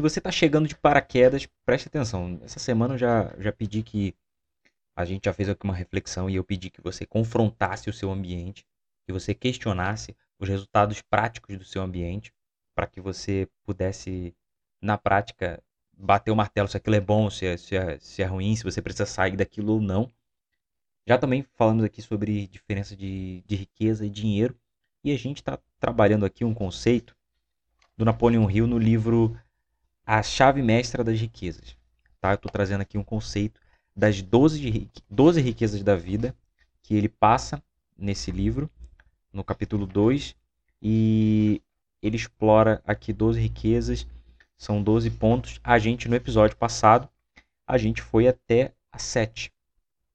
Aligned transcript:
Se 0.00 0.02
você 0.02 0.18
está 0.18 0.32
chegando 0.32 0.66
de 0.66 0.74
paraquedas, 0.74 1.46
preste 1.62 1.88
atenção. 1.88 2.40
Essa 2.42 2.58
semana 2.58 2.94
eu 2.94 2.98
já, 2.98 3.34
já 3.38 3.52
pedi 3.52 3.82
que 3.82 4.14
a 4.96 5.04
gente 5.04 5.26
já 5.26 5.32
fez 5.34 5.46
aqui 5.46 5.62
uma 5.62 5.74
reflexão 5.74 6.30
e 6.30 6.36
eu 6.36 6.42
pedi 6.42 6.70
que 6.70 6.80
você 6.80 7.04
confrontasse 7.04 7.90
o 7.90 7.92
seu 7.92 8.10
ambiente, 8.10 8.66
que 9.04 9.12
você 9.12 9.34
questionasse 9.34 10.16
os 10.38 10.48
resultados 10.48 11.02
práticos 11.02 11.58
do 11.58 11.66
seu 11.66 11.82
ambiente, 11.82 12.32
para 12.74 12.86
que 12.86 12.98
você 12.98 13.46
pudesse, 13.62 14.34
na 14.80 14.96
prática, 14.96 15.62
bater 15.92 16.30
o 16.30 16.36
martelo 16.36 16.66
se 16.66 16.78
aquilo 16.78 16.96
é 16.96 17.00
bom, 17.00 17.28
se 17.28 17.44
é, 17.44 17.58
se 17.58 17.76
é, 17.76 17.98
se 17.98 18.22
é 18.22 18.24
ruim, 18.24 18.56
se 18.56 18.64
você 18.64 18.80
precisa 18.80 19.04
sair 19.04 19.36
daquilo 19.36 19.74
ou 19.74 19.82
não. 19.82 20.10
Já 21.06 21.18
também 21.18 21.44
falamos 21.56 21.84
aqui 21.84 22.00
sobre 22.00 22.46
diferença 22.46 22.96
de, 22.96 23.44
de 23.46 23.54
riqueza 23.54 24.06
e 24.06 24.08
dinheiro, 24.08 24.58
e 25.04 25.12
a 25.12 25.18
gente 25.18 25.42
está 25.42 25.58
trabalhando 25.78 26.24
aqui 26.24 26.42
um 26.42 26.54
conceito 26.54 27.14
do 27.98 28.06
Napoleon 28.06 28.50
Hill 28.50 28.66
no 28.66 28.78
livro 28.78 29.38
A 30.12 30.24
Chave 30.24 30.60
Mestra 30.60 31.04
das 31.04 31.20
Riquezas. 31.20 31.76
Tá? 32.20 32.32
Eu 32.32 32.34
estou 32.34 32.50
trazendo 32.50 32.80
aqui 32.80 32.98
um 32.98 33.04
conceito 33.04 33.60
das 33.94 34.20
12, 34.20 34.90
12 35.08 35.40
riquezas 35.40 35.84
da 35.84 35.94
vida 35.94 36.34
que 36.82 36.96
ele 36.96 37.08
passa 37.08 37.62
nesse 37.96 38.32
livro, 38.32 38.68
no 39.32 39.44
capítulo 39.44 39.86
2, 39.86 40.34
e 40.82 41.62
ele 42.02 42.16
explora 42.16 42.82
aqui 42.84 43.12
12 43.12 43.40
riquezas, 43.40 44.04
são 44.58 44.82
12 44.82 45.10
pontos. 45.10 45.60
A 45.62 45.78
gente, 45.78 46.08
no 46.08 46.16
episódio 46.16 46.56
passado, 46.56 47.08
a 47.64 47.78
gente 47.78 48.02
foi 48.02 48.26
até 48.26 48.74
a 48.90 48.98
7, 48.98 49.52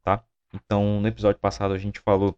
tá? 0.04 0.22
Então, 0.54 1.00
no 1.00 1.08
episódio 1.08 1.40
passado, 1.40 1.74
a 1.74 1.78
gente 1.78 2.02
falou 2.02 2.38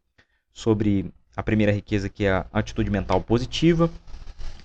sobre 0.54 1.12
a 1.36 1.42
primeira 1.42 1.72
riqueza, 1.72 2.08
que 2.08 2.26
é 2.26 2.34
a 2.34 2.46
atitude 2.54 2.92
mental 2.92 3.20
positiva, 3.20 3.90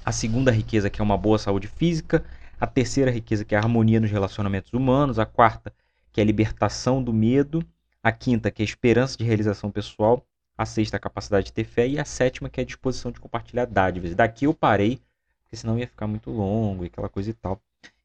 a 0.04 0.12
segunda 0.12 0.50
riqueza, 0.50 0.90
que 0.90 1.00
é 1.00 1.04
uma 1.04 1.16
boa 1.16 1.38
saúde 1.38 1.68
física, 1.68 2.22
a 2.62 2.66
terceira 2.68 3.10
riqueza, 3.10 3.44
que 3.44 3.56
é 3.56 3.58
a 3.58 3.60
harmonia 3.60 3.98
nos 3.98 4.12
relacionamentos 4.12 4.72
humanos, 4.72 5.18
a 5.18 5.26
quarta, 5.26 5.74
que 6.12 6.20
é 6.20 6.22
a 6.22 6.24
libertação 6.24 7.02
do 7.02 7.12
medo, 7.12 7.60
a 8.00 8.12
quinta, 8.12 8.52
que 8.52 8.62
é 8.62 8.64
a 8.64 8.64
esperança 8.64 9.18
de 9.18 9.24
realização 9.24 9.68
pessoal, 9.68 10.24
a 10.56 10.64
sexta, 10.64 10.96
a 10.96 11.00
capacidade 11.00 11.46
de 11.46 11.52
ter 11.52 11.64
fé, 11.64 11.88
e 11.88 11.98
a 11.98 12.04
sétima, 12.04 12.48
que 12.48 12.60
é 12.60 12.62
a 12.62 12.64
disposição 12.64 13.10
de 13.10 13.18
compartilhar 13.18 13.64
dádivas. 13.64 14.14
Daqui 14.14 14.44
eu 14.44 14.54
parei, 14.54 15.00
porque 15.42 15.56
senão 15.56 15.76
ia 15.76 15.88
ficar 15.88 16.06
muito 16.06 16.30
longo 16.30 16.84
e 16.84 16.86
aquela 16.86 17.08
coisa 17.08 17.30
e 17.30 17.34
tal. 17.34 17.60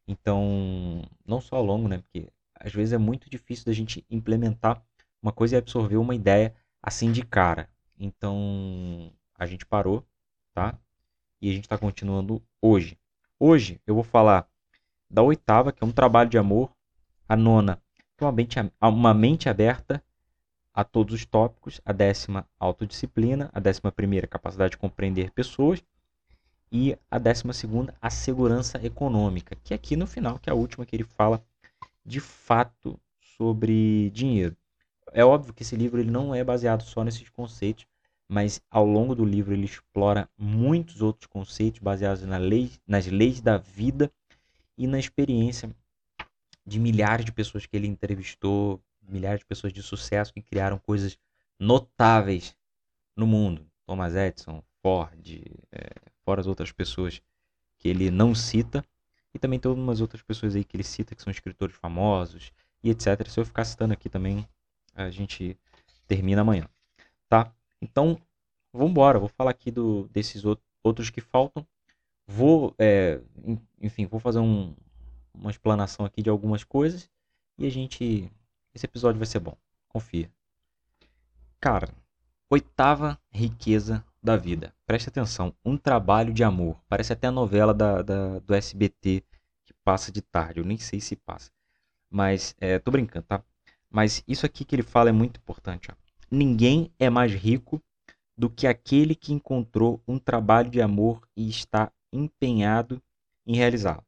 Então, 0.08 1.04
não 1.24 1.40
só 1.40 1.62
longo, 1.62 1.88
né? 1.88 2.00
Porque 2.00 2.28
às 2.56 2.74
vezes 2.74 2.94
é 2.94 2.98
muito 2.98 3.30
difícil 3.30 3.64
da 3.64 3.74
gente 3.74 4.04
implementar 4.10 4.82
uma 5.22 5.32
coisa 5.32 5.54
e 5.54 5.60
absorver 5.60 5.98
uma 5.98 6.16
ideia 6.16 6.52
assim 6.82 7.12
de 7.12 7.22
cara. 7.22 7.70
Então, 8.00 9.14
a 9.38 9.46
gente 9.46 9.68
parou, 9.68 10.04
tá? 10.52 10.76
E 11.40 11.48
a 11.48 11.54
gente 11.54 11.66
está 11.66 11.78
continuando 11.78 12.42
hoje. 12.60 12.98
Hoje 13.40 13.80
eu 13.86 13.94
vou 13.94 14.04
falar 14.04 14.50
da 15.08 15.22
oitava, 15.22 15.72
que 15.72 15.84
é 15.84 15.88
um 15.88 15.92
trabalho 15.92 16.28
de 16.30 16.40
amor. 16.40 16.72
A 17.30 17.36
nona, 17.36 17.80
uma 18.20 18.32
mente, 18.32 18.58
uma 18.82 19.14
mente 19.14 19.48
aberta 19.48 20.04
a 20.74 20.84
todos 20.84 21.14
os 21.14 21.24
tópicos. 21.24 21.80
A 21.86 21.94
décima, 21.94 22.48
autodisciplina. 22.60 23.52
A 23.54 23.60
décima 23.60 23.92
primeira, 23.92 24.26
capacidade 24.26 24.72
de 24.72 24.78
compreender 24.78 25.30
pessoas. 25.32 25.84
E 26.72 26.98
a 27.12 27.20
décima 27.20 27.54
segunda, 27.54 27.94
a 28.02 28.10
segurança 28.10 28.84
econômica. 28.84 29.56
Que 29.64 29.74
aqui 29.74 29.96
no 29.96 30.08
final, 30.08 30.40
que 30.40 30.50
é 30.50 30.54
a 30.54 30.56
última 30.56 30.84
que 30.84 30.96
ele 30.96 31.04
fala 31.04 31.44
de 32.04 32.20
fato 32.20 33.00
sobre 33.38 34.10
dinheiro. 34.10 34.58
É 35.14 35.24
óbvio 35.24 35.54
que 35.54 35.62
esse 35.62 35.76
livro 35.76 36.02
ele 36.02 36.10
não 36.10 36.34
é 36.34 36.44
baseado 36.44 36.82
só 36.82 37.04
nesses 37.04 37.30
conceitos, 37.30 37.86
mas 38.28 38.62
ao 38.70 38.86
longo 38.86 39.16
do 39.16 39.24
livro 39.24 39.54
ele 39.54 39.66
explora 39.66 40.30
muitos 40.38 41.02
outros 41.02 41.28
conceitos 41.28 41.80
baseados 41.80 42.24
na 42.24 42.38
lei, 42.38 42.72
nas 42.86 43.06
leis 43.08 43.40
da 43.40 43.58
vida 43.58 44.12
e 44.78 44.86
na 44.86 45.00
experiência 45.00 45.74
de 46.66 46.80
milhares 46.80 47.26
de 47.26 47.32
pessoas 47.32 47.66
que 47.66 47.76
ele 47.76 47.88
entrevistou, 47.88 48.82
milhares 49.02 49.40
de 49.40 49.46
pessoas 49.46 49.72
de 49.72 49.82
sucesso 49.82 50.34
que 50.34 50.42
criaram 50.42 50.78
coisas 50.78 51.18
notáveis 51.58 52.56
no 53.16 53.26
mundo. 53.26 53.66
Thomas 53.86 54.16
Edison, 54.16 54.62
Ford, 54.82 55.26
é, 55.72 55.90
fora 56.26 56.42
as 56.42 56.48
outras 56.48 56.72
pessoas 56.72 57.22
que 57.78 57.88
ele 57.88 58.12
não 58.12 58.36
cita, 58.36 58.84
e 59.34 59.40
também 59.40 59.60
tem 59.60 59.70
algumas 59.70 60.02
outras 60.02 60.22
pessoas 60.22 60.56
aí 60.56 60.64
que 60.64 60.76
ele 60.76 60.84
cita 60.84 61.16
que 61.16 61.22
são 61.22 61.32
escritores 61.32 61.76
famosos 61.76 62.52
e 62.84 62.90
etc. 62.90 63.28
Se 63.30 63.40
eu 63.40 63.46
ficar 63.46 63.64
citando 63.64 63.94
aqui 63.94 64.10
também, 64.10 64.48
a 64.94 65.10
gente 65.10 65.58
termina 66.08 66.42
amanhã, 66.42 66.68
tá? 67.30 67.54
Então, 67.82 68.20
vamos 68.74 68.92
embora. 68.92 69.20
Vou 69.20 69.30
falar 69.30 69.52
aqui 69.52 69.72
do, 69.72 70.08
desses 70.10 70.44
outros 70.84 71.10
que 71.10 71.22
faltam. 71.22 71.66
Vou, 72.26 72.76
é, 72.78 73.22
enfim, 73.82 74.06
vou 74.06 74.20
fazer 74.20 74.40
um, 74.40 74.76
uma 75.34 75.52
explanação 75.52 76.06
aqui 76.06 76.22
de 76.22 76.30
algumas 76.30 76.64
coisas 76.64 77.10
e 77.58 77.66
a 77.66 77.72
gente, 77.72 78.32
esse 78.74 78.86
episódio 78.86 79.18
vai 79.18 79.26
ser 79.26 79.40
bom. 79.40 79.56
Confia. 79.88 80.30
Cara, 81.60 81.90
oitava 82.50 83.20
riqueza 83.32 84.04
da 84.22 84.36
vida. 84.36 84.74
Preste 84.86 85.10
atenção, 85.10 85.54
um 85.64 85.78
trabalho 85.78 86.34
de 86.34 86.44
amor. 86.44 86.78
Parece 86.90 87.14
até 87.14 87.28
a 87.28 87.32
novela 87.32 87.74
da, 87.74 88.02
da 88.02 88.40
do 88.40 88.54
SBT 88.54 89.24
que 89.66 89.74
passa 89.84 90.12
de 90.12 90.22
tarde. 90.22 90.60
Eu 90.60 90.66
nem 90.66 90.78
sei 90.78 91.00
se 91.00 91.16
passa. 91.16 91.52
Mas, 92.10 92.56
é, 92.60 92.80
tô 92.80 92.92
brincando, 92.92 93.26
tá? 93.26 93.44
Mas 93.90 94.24
isso 94.28 94.46
aqui 94.46 94.66
que 94.66 94.76
ele 94.76 94.84
fala 94.84 95.10
é 95.10 95.14
muito 95.14 95.38
importante. 95.40 95.90
Ó. 95.92 96.07
Ninguém 96.30 96.92
é 97.00 97.10
mais 97.10 97.32
rico 97.34 97.82
do 98.38 98.50
que 98.50 98.68
aquele 98.68 99.16
que 99.16 99.34
encontrou 99.34 100.02
um 100.08 100.20
trabalho 100.20 100.70
de 100.70 100.82
amor 100.82 101.28
e 101.36 101.50
está 101.50 101.92
empenhado 102.12 103.02
em 103.46 103.56
realizá-lo. 103.56 104.06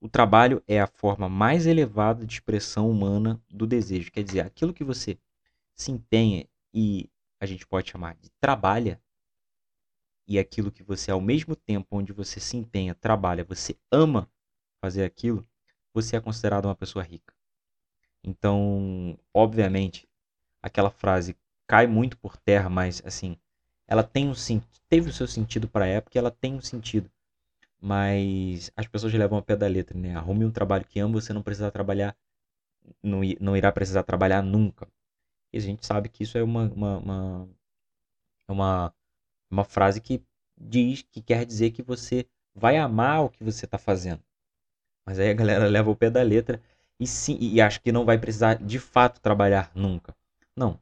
O 0.00 0.08
trabalho 0.08 0.62
é 0.66 0.80
a 0.80 0.86
forma 0.86 1.28
mais 1.28 1.66
elevada 1.66 2.26
de 2.26 2.34
expressão 2.34 2.90
humana 2.90 3.40
do 3.48 3.66
desejo. 3.66 4.10
Quer 4.10 4.24
dizer, 4.24 4.40
aquilo 4.40 4.74
que 4.74 4.82
você 4.82 5.16
se 5.74 5.92
empenha 5.92 6.46
e 6.74 7.08
a 7.40 7.46
gente 7.46 7.66
pode 7.66 7.90
chamar 7.90 8.16
de 8.16 8.28
trabalha, 8.40 9.00
e 10.26 10.38
aquilo 10.38 10.70
que 10.70 10.82
você, 10.82 11.10
ao 11.10 11.20
mesmo 11.20 11.54
tempo 11.54 11.96
onde 11.96 12.12
você 12.12 12.40
se 12.40 12.56
empenha, 12.56 12.94
trabalha, 12.94 13.44
você 13.44 13.76
ama 13.90 14.30
fazer 14.80 15.04
aquilo, 15.04 15.44
você 15.92 16.16
é 16.16 16.20
considerado 16.20 16.66
uma 16.66 16.74
pessoa 16.74 17.04
rica. 17.04 17.34
Então, 18.22 19.18
obviamente, 19.34 20.08
aquela 20.62 20.90
frase 20.90 21.36
cai 21.72 21.86
muito 21.86 22.18
por 22.18 22.36
terra, 22.36 22.68
mas 22.68 23.02
assim, 23.02 23.34
ela 23.88 24.02
tem 24.02 24.28
um 24.28 24.34
teve 24.90 25.08
o 25.08 25.12
seu 25.12 25.26
sentido 25.26 25.66
para 25.66 25.86
a 25.86 25.88
época, 25.88 26.18
e 26.18 26.18
ela 26.18 26.30
tem 26.30 26.54
um 26.54 26.60
sentido. 26.60 27.10
Mas 27.80 28.70
as 28.76 28.86
pessoas 28.86 29.14
levam 29.14 29.38
a 29.38 29.42
pé 29.42 29.56
da 29.56 29.66
letra, 29.66 29.98
né? 29.98 30.14
Arrume 30.14 30.44
um 30.44 30.50
trabalho 30.50 30.84
que 30.84 31.00
ama, 31.00 31.18
você 31.18 31.32
não 31.32 31.42
precisa 31.42 31.70
trabalhar, 31.70 32.14
não, 33.02 33.20
não 33.40 33.56
irá 33.56 33.72
precisar 33.72 34.02
trabalhar 34.02 34.42
nunca. 34.42 34.86
E 35.50 35.56
a 35.56 35.60
gente 35.62 35.86
sabe 35.86 36.10
que 36.10 36.24
isso 36.24 36.36
é 36.36 36.42
uma, 36.42 36.64
uma, 36.70 36.98
uma, 36.98 37.48
uma, 38.48 38.94
uma 39.50 39.64
frase 39.64 39.98
que 39.98 40.22
diz, 40.60 41.02
que 41.10 41.22
quer 41.22 41.46
dizer 41.46 41.70
que 41.70 41.82
você 41.82 42.26
vai 42.54 42.76
amar 42.76 43.24
o 43.24 43.30
que 43.30 43.42
você 43.42 43.64
está 43.64 43.78
fazendo. 43.78 44.22
Mas 45.06 45.18
aí 45.18 45.30
a 45.30 45.34
galera 45.34 45.68
leva 45.68 45.90
o 45.90 45.96
pé 45.96 46.10
da 46.10 46.22
letra 46.22 46.62
e, 47.00 47.06
sim, 47.06 47.38
e 47.40 47.62
acha 47.62 47.80
que 47.80 47.92
não 47.92 48.04
vai 48.04 48.18
precisar 48.18 48.56
de 48.56 48.78
fato 48.78 49.22
trabalhar 49.22 49.72
nunca. 49.74 50.14
Não, 50.54 50.78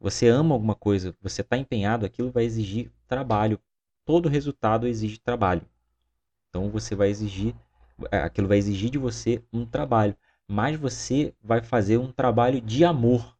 você 0.00 0.28
ama 0.28 0.54
alguma 0.54 0.74
coisa, 0.74 1.14
você 1.20 1.40
está 1.40 1.56
empenhado, 1.56 2.06
aquilo 2.06 2.30
vai 2.30 2.44
exigir 2.44 2.90
trabalho. 3.06 3.60
Todo 4.04 4.28
resultado 4.28 4.86
exige 4.86 5.18
trabalho. 5.18 5.62
Então 6.48 6.70
você 6.70 6.94
vai 6.94 7.08
exigir, 7.08 7.54
é, 8.10 8.18
aquilo 8.18 8.48
vai 8.48 8.58
exigir 8.58 8.90
de 8.90 8.98
você 8.98 9.42
um 9.52 9.66
trabalho, 9.66 10.16
mas 10.46 10.78
você 10.78 11.34
vai 11.42 11.62
fazer 11.62 11.98
um 11.98 12.10
trabalho 12.10 12.60
de 12.60 12.84
amor. 12.84 13.36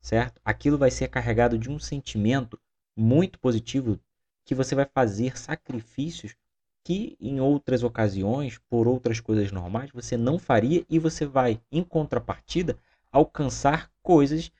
Certo? 0.00 0.40
Aquilo 0.44 0.78
vai 0.78 0.90
ser 0.90 1.08
carregado 1.08 1.58
de 1.58 1.70
um 1.70 1.78
sentimento 1.78 2.58
muito 2.96 3.38
positivo 3.38 3.98
que 4.44 4.54
você 4.54 4.74
vai 4.74 4.86
fazer 4.86 5.38
sacrifícios 5.38 6.34
que 6.82 7.16
em 7.20 7.40
outras 7.40 7.82
ocasiões, 7.82 8.58
por 8.68 8.88
outras 8.88 9.20
coisas 9.20 9.52
normais, 9.52 9.90
você 9.90 10.16
não 10.16 10.38
faria 10.38 10.84
e 10.88 10.98
você 10.98 11.26
vai, 11.26 11.60
em 11.70 11.84
contrapartida, 11.84 12.78
alcançar 13.12 13.90
coisas 14.02 14.50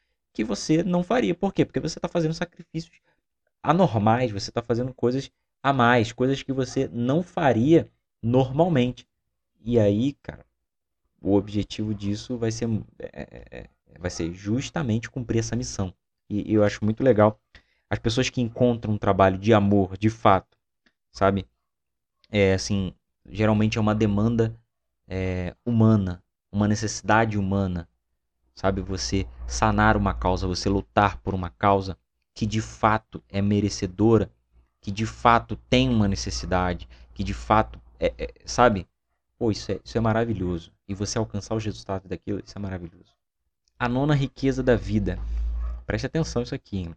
que 0.41 0.45
você 0.45 0.83
não 0.83 1.03
faria. 1.03 1.35
Por 1.35 1.53
quê? 1.53 1.67
Porque 1.67 1.81
você 1.81 1.99
está 1.99 2.09
fazendo 2.09 2.33
sacrifícios 2.33 2.99
anormais, 3.63 4.33
você 4.33 4.51
está 4.51 4.63
fazendo 4.63 4.95
coisas 4.95 5.31
a 5.63 5.71
mais, 5.71 6.13
coisas 6.13 6.43
que 6.43 6.53
você 6.53 6.89
não 6.91 7.23
faria 7.23 7.87
normalmente. 8.23 9.07
E 9.63 9.79
aí, 9.79 10.15
cara, 10.23 10.47
o 11.21 11.35
objetivo 11.35 11.95
disso 11.95 12.39
vai 12.39 12.51
ser, 12.51 12.71
é, 12.99 13.09
é, 13.13 13.59
é, 13.59 13.69
vai 13.99 14.11
ser 14.11 14.33
justamente 14.33 15.11
cumprir 15.11 15.41
essa 15.41 15.55
missão. 15.55 15.93
E, 16.29 16.51
e 16.51 16.55
eu 16.55 16.65
acho 16.65 16.83
muito 16.83 17.03
legal 17.03 17.39
as 17.91 17.99
pessoas 17.99 18.31
que 18.31 18.41
encontram 18.41 18.95
um 18.95 18.99
trabalho 18.99 19.37
de 19.37 19.53
amor, 19.53 19.99
de 19.99 20.09
fato, 20.09 20.57
sabe? 21.13 21.45
É 22.31 22.55
assim, 22.55 22.95
geralmente 23.29 23.77
é 23.77 23.81
uma 23.81 23.95
demanda 23.95 24.57
é, 25.07 25.55
humana, 25.67 26.23
uma 26.51 26.67
necessidade 26.67 27.37
humana 27.37 27.87
sabe? 28.55 28.81
Você 28.81 29.27
sanar 29.47 29.97
uma 29.97 30.15
causa, 30.15 30.47
você 30.47 30.69
lutar 30.69 31.19
por 31.19 31.35
uma 31.35 31.51
causa 31.51 31.97
que 32.35 32.47
de 32.47 32.61
fato 32.61 33.23
é 33.29 33.43
merecedora, 33.43 34.31
que 34.81 34.91
de 34.91 35.07
fato 35.07 35.57
tem 35.69 35.89
uma 35.89 36.09
necessidade, 36.09 36.89
que 37.13 37.23
de 37.23 37.35
fato, 37.35 37.81
é, 37.99 38.15
é, 38.17 38.33
sabe? 38.45 38.87
pô, 39.41 39.51
isso 39.51 39.73
é, 39.73 39.81
isso 39.83 39.97
é 39.97 40.01
maravilhoso. 40.03 40.71
E 40.87 40.93
você 40.93 41.17
alcançar 41.17 41.55
os 41.55 41.65
resultados 41.65 42.07
daquilo, 42.07 42.43
isso 42.45 42.57
é 42.57 42.61
maravilhoso. 42.61 43.15
A 43.79 43.89
nona 43.89 44.15
riqueza 44.15 44.63
da 44.63 44.77
vida. 44.77 45.19
Preste 45.87 46.05
atenção 46.05 46.43
isso 46.43 46.55
aqui. 46.55 46.81
Hein? 46.81 46.95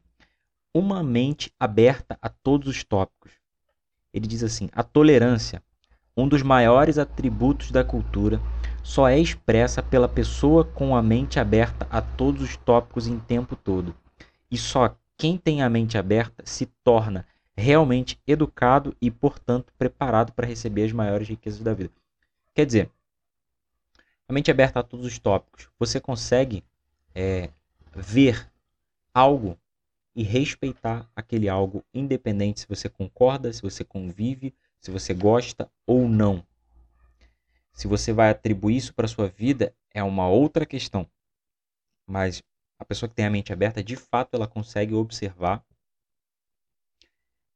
Uma 0.74 1.02
mente 1.02 1.54
aberta 1.58 2.18
a 2.22 2.28
todos 2.28 2.68
os 2.68 2.84
tópicos. 2.84 3.32
Ele 4.14 4.28
diz 4.28 4.44
assim: 4.44 4.70
a 4.74 4.84
tolerância, 4.84 5.64
um 6.18 6.28
dos 6.28 6.42
maiores 6.42 6.98
atributos 6.98 7.72
da 7.72 7.84
cultura, 7.84 8.42
só 8.84 9.08
é 9.08 9.18
expressa 9.18 9.82
pela 9.82 10.10
pessoa 10.10 10.66
com 10.66 10.96
a 10.96 11.02
mente 11.02 11.40
aberta 11.40 11.88
a 11.90 12.02
todos 12.02 12.44
os 12.44 12.58
tópicos 12.58 13.08
em 13.08 13.18
tempo 13.18 13.56
todo. 13.56 13.96
E 14.52 14.58
só 14.58 14.96
quem 15.18 15.38
tem 15.38 15.64
a 15.64 15.70
mente 15.70 15.98
aberta 15.98 16.44
se 16.46 16.66
torna 16.84 17.26
realmente 17.56 18.20
educado 18.28 18.96
e, 19.02 19.10
portanto, 19.10 19.72
preparado 19.78 20.34
para 20.34 20.46
receber 20.46 20.84
as 20.84 20.92
maiores 20.92 21.28
riquezas 21.28 21.62
da 21.62 21.74
vida. 21.74 21.92
Quer 22.54 22.66
dizer, 22.66 22.92
a 24.28 24.34
mente 24.34 24.52
aberta 24.52 24.80
a 24.80 24.84
todos 24.84 25.06
os 25.06 25.18
tópicos, 25.18 25.70
você 25.80 26.00
consegue 26.00 26.64
é, 27.16 27.50
ver 27.96 28.50
algo 29.14 29.58
e 30.16 30.24
respeitar 30.24 31.10
aquele 31.16 31.50
algo, 31.50 31.84
independente 31.94 32.62
se 32.62 32.68
você 32.68 32.90
concorda, 32.90 33.52
se 33.52 33.62
você 33.62 33.84
convive, 33.84 34.54
se 34.80 34.92
você 34.92 35.14
gosta 35.14 35.70
ou 35.86 36.08
não. 36.08 36.46
Se 37.74 37.88
você 37.88 38.14
vai 38.14 38.30
atribuir 38.30 38.78
isso 38.78 38.94
para 38.94 39.08
sua 39.08 39.28
vida 39.28 39.76
é 39.92 40.04
uma 40.04 40.28
outra 40.30 40.66
questão. 40.66 41.10
Mas 42.08 42.44
a 42.78 42.86
pessoa 42.86 43.10
que 43.10 43.16
tem 43.16 43.26
a 43.26 43.30
mente 43.30 43.52
aberta, 43.52 43.84
de 43.84 43.96
fato, 43.96 44.36
ela 44.36 44.48
consegue 44.48 44.94
observar, 44.94 45.66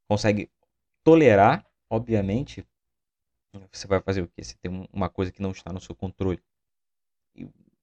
consegue 0.07 0.49
tolerar, 1.03 1.65
obviamente. 1.89 2.65
Você 3.71 3.87
vai 3.87 4.01
fazer 4.01 4.21
o 4.21 4.27
quê? 4.27 4.43
Você 4.43 4.55
tem 4.55 4.87
uma 4.91 5.09
coisa 5.09 5.31
que 5.31 5.41
não 5.41 5.51
está 5.51 5.71
no 5.71 5.81
seu 5.81 5.95
controle. 5.95 6.41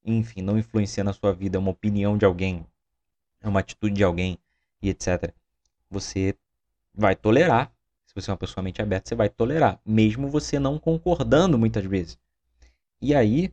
Enfim, 0.04 0.42
não 0.42 0.58
influencia 0.58 1.02
na 1.02 1.12
sua 1.12 1.32
vida, 1.32 1.56
é 1.56 1.60
uma 1.60 1.70
opinião 1.70 2.18
de 2.18 2.24
alguém, 2.24 2.66
é 3.40 3.48
uma 3.48 3.60
atitude 3.60 3.94
de 3.94 4.04
alguém 4.04 4.38
e 4.82 4.90
etc. 4.90 5.34
Você 5.90 6.36
vai 6.94 7.16
tolerar. 7.16 7.73
Se 8.14 8.22
você 8.22 8.30
é 8.30 8.32
uma 8.32 8.38
pessoa 8.38 8.62
mente 8.62 8.80
aberta, 8.80 9.08
você 9.08 9.14
vai 9.16 9.28
tolerar, 9.28 9.80
mesmo 9.84 10.28
você 10.28 10.58
não 10.58 10.78
concordando 10.78 11.58
muitas 11.58 11.84
vezes. 11.84 12.16
E 13.00 13.12
aí, 13.12 13.52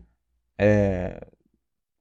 é, 0.55 1.27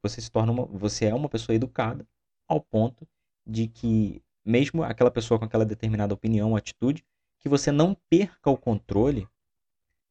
você 0.02 0.20
se 0.20 0.30
torna 0.30 0.52
uma, 0.52 0.66
você 0.66 1.06
é 1.06 1.14
uma 1.14 1.28
pessoa 1.28 1.56
educada 1.56 2.06
ao 2.46 2.60
ponto 2.60 3.08
de 3.46 3.66
que 3.66 4.22
mesmo 4.44 4.82
aquela 4.82 5.10
pessoa 5.10 5.38
com 5.38 5.46
aquela 5.46 5.64
determinada 5.64 6.12
opinião, 6.12 6.54
atitude, 6.54 7.04
que 7.38 7.48
você 7.48 7.72
não 7.72 7.96
perca 8.08 8.50
o 8.50 8.56
controle 8.58 9.26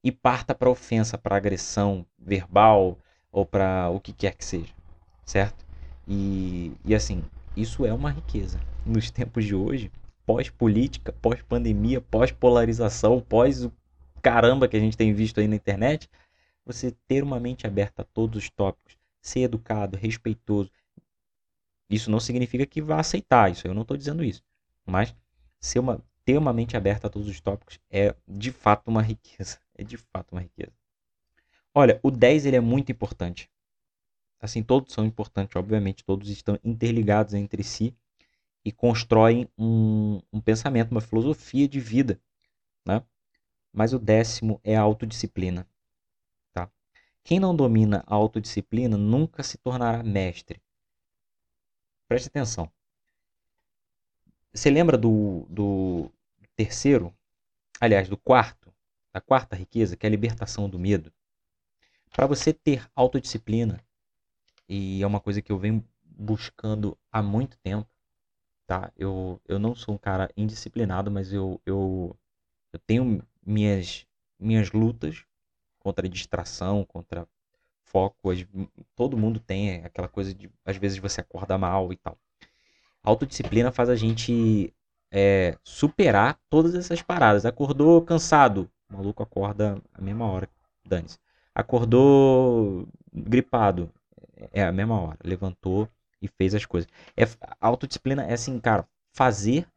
e 0.04 0.12
parta 0.12 0.56
para 0.56 0.70
ofensa, 0.70 1.18
para 1.18 1.36
agressão 1.36 2.06
verbal 2.18 2.98
ou 3.32 3.46
para 3.46 3.90
o 3.90 4.00
que 4.00 4.12
quer 4.12 4.36
que 4.36 4.44
seja, 4.44 4.74
certo? 5.24 5.64
E, 6.08 6.72
e 6.84 6.96
assim, 6.96 7.24
isso 7.56 7.86
é 7.86 7.94
uma 7.94 8.10
riqueza. 8.10 8.60
Nos 8.84 9.12
tempos 9.12 9.46
de 9.46 9.54
hoje, 9.54 9.92
pós-política, 10.30 11.12
pós-pandemia, 11.12 12.00
pós-polarização, 12.02 13.20
pós 13.20 13.66
o 13.66 13.74
caramba 14.22 14.68
que 14.68 14.78
a 14.78 14.80
gente 14.80 14.96
tem 14.96 15.12
visto 15.12 15.40
aí 15.40 15.48
na 15.48 15.56
internet, 15.56 16.08
você 16.64 16.92
ter 17.08 17.24
uma 17.24 17.40
mente 17.40 17.66
aberta 17.66 18.04
a 18.04 18.06
todos 18.06 18.44
os 18.44 18.48
tópicos, 18.52 18.96
ser 19.20 19.40
educado, 19.40 19.98
respeitoso. 19.98 20.70
Isso 21.90 22.12
não 22.12 22.20
significa 22.20 22.64
que 22.64 22.80
vá 22.80 23.00
aceitar 23.00 23.52
isso, 23.52 23.68
eu 23.68 23.74
não 23.74 23.82
estou 23.82 23.98
dizendo 23.98 24.24
isso. 24.24 24.44
Mas 24.86 25.16
ser 25.60 25.80
uma, 25.80 26.00
ter 26.24 26.38
uma 26.38 26.54
mente 26.54 26.78
aberta 26.78 27.08
a 27.08 27.10
todos 27.10 27.28
os 27.28 27.42
tópicos 27.42 27.80
é 27.90 28.14
de 28.28 28.52
fato 28.52 28.88
uma 28.88 29.02
riqueza. 29.02 29.58
É 29.76 29.84
de 29.84 29.96
fato 29.96 30.34
uma 30.34 30.42
riqueza. 30.42 30.74
Olha, 31.74 32.02
o 32.04 32.12
10 32.12 32.46
ele 32.46 32.58
é 32.58 32.60
muito 32.60 32.92
importante. 32.92 33.50
Assim, 34.42 34.62
todos 34.62 34.94
são 34.94 35.06
importantes, 35.06 35.56
obviamente, 35.56 36.04
todos 36.04 36.30
estão 36.30 36.60
interligados 36.66 37.34
entre 37.34 37.64
si 37.64 37.96
e 38.70 38.72
constroem 38.72 39.50
um, 39.58 40.22
um 40.32 40.40
pensamento, 40.40 40.92
uma 40.92 41.02
filosofia 41.02 41.68
de 41.68 41.80
vida. 41.80 42.22
Né? 42.86 43.04
Mas 43.74 43.94
o 43.94 44.00
décimo 44.00 44.62
é 44.64 44.76
a 44.76 44.82
autodisciplina. 44.82 45.68
Quem 47.24 47.40
não 47.40 47.56
domina 47.56 48.04
a 48.08 48.16
autodisciplina 48.16 48.98
nunca 48.98 49.44
se 49.44 49.58
tornará 49.58 50.02
mestre. 50.02 50.60
Preste 52.08 52.28
atenção. 52.28 52.72
Você 54.52 54.70
lembra 54.72 54.98
do, 54.98 55.46
do 55.48 56.12
terceiro, 56.56 57.14
aliás, 57.80 58.10
do 58.10 58.18
quarto, 58.18 58.74
da 59.14 59.22
quarta 59.22 59.56
riqueza, 59.56 59.96
que 59.96 60.06
é 60.06 60.10
a 60.10 60.10
libertação 60.10 60.68
do 60.68 60.80
medo? 60.80 61.14
Para 62.12 62.26
você 62.26 62.52
ter 62.52 62.90
autodisciplina, 62.96 63.80
e 64.68 65.04
é 65.04 65.06
uma 65.06 65.20
coisa 65.20 65.42
que 65.42 65.52
eu 65.52 65.60
venho 65.60 65.88
buscando 66.04 66.98
há 67.12 67.22
muito 67.22 67.60
tempo, 67.60 67.88
tá? 68.70 68.92
Eu, 68.96 69.42
eu 69.48 69.58
não 69.58 69.74
sou 69.74 69.96
um 69.96 69.98
cara 69.98 70.30
indisciplinado, 70.38 71.10
mas 71.10 71.34
eu, 71.34 71.60
eu, 71.66 72.16
eu 72.72 72.80
tenho 72.86 73.20
minhas, 73.44 74.06
minhas 74.40 74.72
lutas 74.72 75.26
contra 75.80 76.08
distração, 76.08 76.86
contra 76.86 77.28
foco. 77.84 78.30
Todo 78.96 79.18
mundo 79.18 79.40
tem 79.40 79.84
aquela 79.84 80.08
coisa 80.08 80.36
de, 80.36 80.52
às 80.64 80.78
vezes, 80.78 81.00
você 81.00 81.20
acorda 81.20 81.58
mal 81.58 81.92
e 81.92 81.98
tal. 81.98 82.16
A 83.04 83.10
autodisciplina 83.10 83.72
faz 83.72 83.90
a 83.90 83.96
gente 83.96 84.72
é, 85.10 85.58
superar 85.64 86.40
todas 86.48 86.76
essas 86.76 87.02
paradas. 87.02 87.48
Acordou 87.48 88.04
cansado, 88.04 88.70
o 88.88 88.98
maluco 88.98 89.24
acorda 89.24 89.82
a 89.96 90.00
mesma 90.00 90.28
hora, 90.28 90.48
dane-se. 90.86 91.18
Acordou 91.56 92.88
gripado, 93.12 93.92
é 94.54 94.64
a 94.64 94.72
mesma 94.72 95.02
hora. 95.02 95.18
Levantou 95.24 95.90
e 96.22 96.28
fez 96.28 96.54
as 96.56 96.66
coisas. 96.66 96.90
É, 97.16 97.24
autodisciplina 97.60 98.24
é 98.24 98.34
assim, 98.34 98.60
cara, 98.60 98.88
fazer 99.12 99.68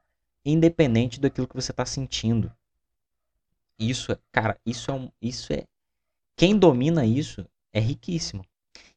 independente 0.45 1.21
daquilo 1.21 1.47
que 1.47 1.55
você 1.55 1.71
está 1.71 1.87
sentindo. 1.87 2.53
Isso, 3.79 4.17
cara, 4.31 4.59
isso 4.65 4.91
é, 4.91 4.95
um, 4.95 5.11
isso 5.21 5.53
é 5.53 5.65
quem 6.37 6.59
domina 6.59 7.05
isso 7.05 7.47
é 7.73 7.81
riquíssimo. 7.81 8.45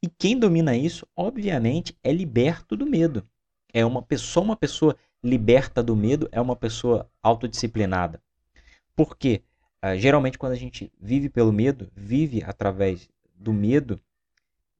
E 0.01 0.07
quem 0.07 0.37
domina 0.37 0.75
isso, 0.75 1.07
obviamente, 1.15 1.95
é 2.03 2.11
liberto 2.11 2.75
do 2.75 2.85
medo. 2.85 3.27
É 3.73 3.85
uma 3.85 4.01
pessoa, 4.01 4.43
uma 4.43 4.55
pessoa 4.55 4.95
liberta 5.23 5.83
do 5.83 5.95
medo 5.95 6.29
é 6.31 6.39
uma 6.39 6.55
pessoa 6.55 7.09
autodisciplinada. 7.21 8.21
Por 8.95 9.17
quê? 9.17 9.41
Uh, 9.83 9.97
geralmente, 9.97 10.37
quando 10.37 10.53
a 10.53 10.57
gente 10.57 10.91
vive 10.99 11.29
pelo 11.29 11.51
medo, 11.51 11.91
vive 11.95 12.43
através 12.43 13.09
do 13.35 13.51
medo 13.51 13.99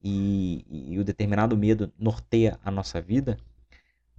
e, 0.02 0.64
e 0.68 0.98
o 0.98 1.04
determinado 1.04 1.56
medo 1.56 1.92
norteia 1.98 2.58
a 2.64 2.70
nossa 2.70 3.00
vida, 3.00 3.36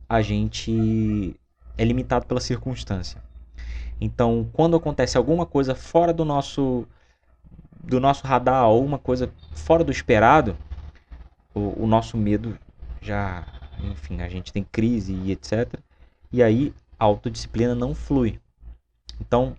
a 0.08 0.22
gente 0.22 1.36
é 1.78 1.84
limitado 1.84 2.26
pela 2.26 2.40
circunstância. 2.40 3.22
Então, 4.00 4.50
quando 4.54 4.76
acontece 4.76 5.18
alguma 5.18 5.46
coisa 5.46 5.76
fora 5.76 6.14
do 6.14 6.24
nosso 6.24 6.88
do 7.84 8.00
nosso 8.02 8.28
radar 8.28 8.68
ou 8.68 8.84
uma 8.84 9.00
coisa 9.00 9.32
fora 9.54 9.84
do 9.84 9.92
esperado, 9.92 10.58
o, 11.54 11.84
o 11.84 11.88
nosso 11.88 12.18
medo 12.18 12.58
já, 13.02 13.46
enfim, 13.82 14.22
a 14.22 14.28
gente 14.28 14.52
tem 14.52 14.64
crise 14.64 15.14
e 15.14 15.32
etc. 15.32 15.80
E 16.32 16.44
aí 16.44 16.74
a 17.00 17.06
autodisciplina 17.06 17.74
não 17.74 17.96
flui. 17.96 18.40
Então, 19.22 19.56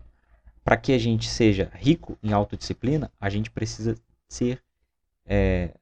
para 0.62 0.76
que 0.76 0.92
a 0.92 0.98
gente 0.98 1.28
seja 1.28 1.70
rico 1.74 2.18
em 2.22 2.32
autodisciplina, 2.32 3.10
a 3.18 3.30
gente 3.30 3.50
precisa 3.50 3.96
ser, 4.28 4.62
é, 5.24 5.74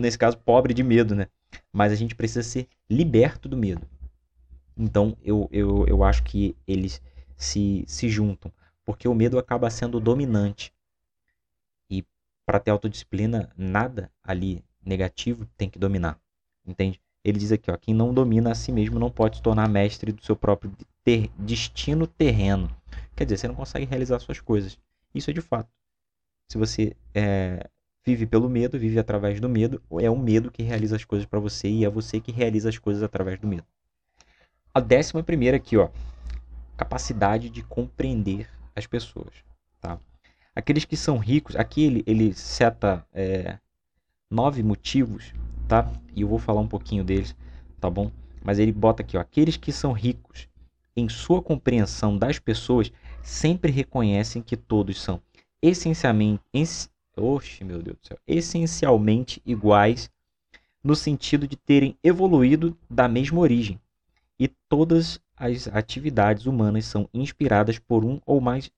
nesse 0.00 0.18
caso, 0.18 0.38
pobre 0.38 0.72
de 0.72 0.82
medo, 0.82 1.14
né? 1.14 1.26
Mas 1.72 1.92
a 1.92 1.96
gente 1.96 2.14
precisa 2.14 2.42
ser 2.42 2.68
liberto 2.88 3.48
do 3.48 3.56
medo. 3.56 3.86
Então, 4.76 5.16
eu, 5.22 5.48
eu, 5.52 5.86
eu 5.86 6.02
acho 6.02 6.22
que 6.22 6.56
eles 6.66 7.00
se, 7.36 7.84
se 7.86 8.08
juntam, 8.08 8.50
porque 8.84 9.06
o 9.06 9.14
medo 9.14 9.38
acaba 9.38 9.68
sendo 9.68 10.00
dominante 10.00 10.72
para 12.44 12.60
ter 12.60 12.70
autodisciplina, 12.70 13.50
nada 13.56 14.10
ali 14.22 14.64
negativo 14.84 15.46
tem 15.56 15.70
que 15.70 15.78
dominar. 15.78 16.20
Entende? 16.66 17.00
Ele 17.24 17.38
diz 17.38 17.52
aqui, 17.52 17.70
ó, 17.70 17.76
quem 17.76 17.94
não 17.94 18.12
domina 18.12 18.50
a 18.50 18.54
si 18.54 18.72
mesmo 18.72 18.98
não 18.98 19.10
pode 19.10 19.36
se 19.36 19.42
tornar 19.42 19.68
mestre 19.68 20.12
do 20.12 20.24
seu 20.24 20.34
próprio 20.34 20.72
ter, 21.04 21.30
destino 21.38 22.06
terreno. 22.06 22.68
Quer 23.14 23.24
dizer, 23.24 23.38
você 23.38 23.48
não 23.48 23.54
consegue 23.54 23.86
realizar 23.86 24.18
suas 24.18 24.40
coisas. 24.40 24.78
Isso 25.14 25.30
é 25.30 25.32
de 25.32 25.40
fato. 25.40 25.70
Se 26.48 26.58
você 26.58 26.96
é, 27.14 27.68
vive 28.04 28.26
pelo 28.26 28.48
medo, 28.48 28.78
vive 28.78 28.98
através 28.98 29.40
do 29.40 29.48
medo, 29.48 29.80
é 30.00 30.10
o 30.10 30.18
medo 30.18 30.50
que 30.50 30.62
realiza 30.62 30.96
as 30.96 31.04
coisas 31.04 31.26
para 31.26 31.38
você 31.38 31.68
e 31.68 31.84
é 31.84 31.88
você 31.88 32.20
que 32.20 32.32
realiza 32.32 32.68
as 32.68 32.78
coisas 32.78 33.02
através 33.02 33.38
do 33.38 33.46
medo. 33.46 33.64
A 34.74 34.80
décima 34.80 35.22
primeira 35.22 35.56
aqui, 35.56 35.76
ó, 35.76 35.88
capacidade 36.76 37.48
de 37.48 37.62
compreender 37.62 38.48
as 38.74 38.86
pessoas, 38.86 39.32
tá? 39.80 39.98
Aqueles 40.54 40.84
que 40.84 40.96
são 40.96 41.18
ricos, 41.18 41.56
aqui 41.56 41.84
ele, 41.84 42.02
ele 42.06 42.34
seta 42.34 43.06
é, 43.12 43.58
nove 44.30 44.62
motivos, 44.62 45.32
tá? 45.68 45.90
E 46.14 46.22
eu 46.22 46.28
vou 46.28 46.38
falar 46.38 46.60
um 46.60 46.68
pouquinho 46.68 47.04
deles, 47.04 47.36
tá 47.80 47.88
bom? 47.88 48.10
Mas 48.42 48.58
ele 48.58 48.72
bota 48.72 49.02
aqui, 49.02 49.16
ó, 49.16 49.20
aqueles 49.20 49.56
que 49.56 49.72
são 49.72 49.92
ricos 49.92 50.48
em 50.96 51.08
sua 51.08 51.40
compreensão 51.40 52.18
das 52.18 52.38
pessoas 52.38 52.92
sempre 53.22 53.70
reconhecem 53.70 54.42
que 54.42 54.56
todos 54.56 55.00
são 55.00 55.20
essencialmente, 55.62 56.42
oxe, 57.16 57.64
meu 57.64 57.82
Deus 57.82 57.96
do 57.98 58.06
céu, 58.06 58.18
essencialmente 58.26 59.42
iguais 59.44 60.10
no 60.82 60.96
sentido 60.96 61.46
de 61.46 61.56
terem 61.56 61.96
evoluído 62.02 62.76
da 62.90 63.08
mesma 63.08 63.40
origem. 63.40 63.80
E 64.38 64.48
todas 64.48 65.20
as 65.36 65.68
atividades 65.68 66.46
humanas 66.46 66.86
são 66.86 67.08
inspiradas 67.12 67.78
por 67.78 68.04
um 68.04 68.20
ou 68.26 68.40
mais 68.40 68.70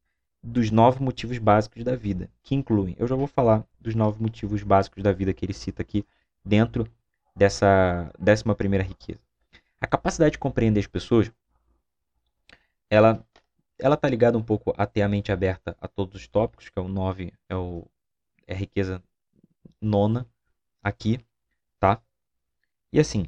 dos 0.43 0.71
nove 0.71 1.03
motivos 1.03 1.39
básicos 1.39 1.83
da 1.83 1.97
vida, 1.97 2.29
que 2.43 2.55
incluem, 2.55 2.95
eu 2.99 3.07
já 3.07 3.17
vou 3.17 3.27
falar 3.27 3.65
dos 3.81 3.95
nove 3.95 4.23
motivos 4.23 4.63
básicos 4.63 5.03
da 5.03 5.13
vida 5.13 5.33
que 5.33 5.45
ele 5.45 5.55
cita 5.55 5.81
aqui 5.81 6.05
dentro 6.45 6.87
dessa 7.35 8.13
décima 8.19 8.55
primeira 8.55 8.85
riqueza. 8.85 9.21
A 9.81 9.87
capacidade 9.87 10.33
de 10.33 10.39
compreender 10.39 10.81
as 10.81 10.87
pessoas, 10.87 11.33
ela 12.91 13.25
ela 13.79 13.97
tá 13.97 14.09
ligada 14.09 14.39
um 14.39 14.43
pouco 14.43 14.73
a 14.77 14.87
ter 14.87 15.03
a 15.03 15.09
mente 15.09 15.33
aberta 15.33 15.77
a 15.81 15.89
todos 15.89 16.15
os 16.15 16.29
tópicos, 16.29 16.69
que 16.69 16.79
é 16.79 16.83
o 16.83 16.89
9, 16.89 17.33
é, 17.49 17.57
o, 17.57 17.87
é 18.47 18.55
riqueza 18.55 19.03
nona 19.81 20.29
aqui, 20.83 21.19
tá? 21.79 22.03
E 22.93 23.01
assim, 23.01 23.27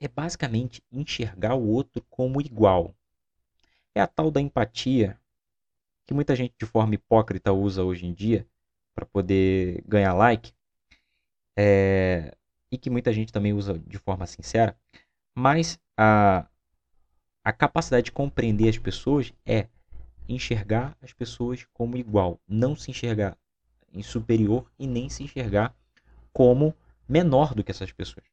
é 0.00 0.08
basicamente 0.08 0.82
enxergar 0.90 1.54
o 1.54 1.66
outro 1.66 2.04
como 2.08 2.40
igual. 2.40 2.94
É 3.94 4.00
a 4.00 4.06
tal 4.06 4.30
da 4.30 4.40
empatia 4.40 5.18
que 6.06 6.14
muita 6.14 6.36
gente 6.36 6.54
de 6.58 6.66
forma 6.66 6.94
hipócrita 6.94 7.52
usa 7.52 7.82
hoje 7.82 8.06
em 8.06 8.14
dia 8.14 8.46
para 8.94 9.04
poder 9.04 9.82
ganhar 9.86 10.14
like, 10.14 10.52
é, 11.56 12.34
e 12.70 12.78
que 12.78 12.88
muita 12.88 13.12
gente 13.12 13.32
também 13.32 13.52
usa 13.52 13.78
de 13.78 13.98
forma 13.98 14.26
sincera, 14.26 14.78
mas 15.34 15.78
a, 15.96 16.46
a 17.42 17.52
capacidade 17.52 18.06
de 18.06 18.12
compreender 18.12 18.68
as 18.68 18.78
pessoas 18.78 19.32
é 19.44 19.68
enxergar 20.28 20.96
as 21.02 21.12
pessoas 21.12 21.66
como 21.72 21.96
igual, 21.96 22.40
não 22.46 22.76
se 22.76 22.90
enxergar 22.90 23.36
em 23.92 24.02
superior 24.02 24.70
e 24.78 24.86
nem 24.86 25.08
se 25.08 25.22
enxergar 25.22 25.74
como 26.32 26.74
menor 27.08 27.54
do 27.54 27.64
que 27.64 27.70
essas 27.70 27.92
pessoas, 27.92 28.26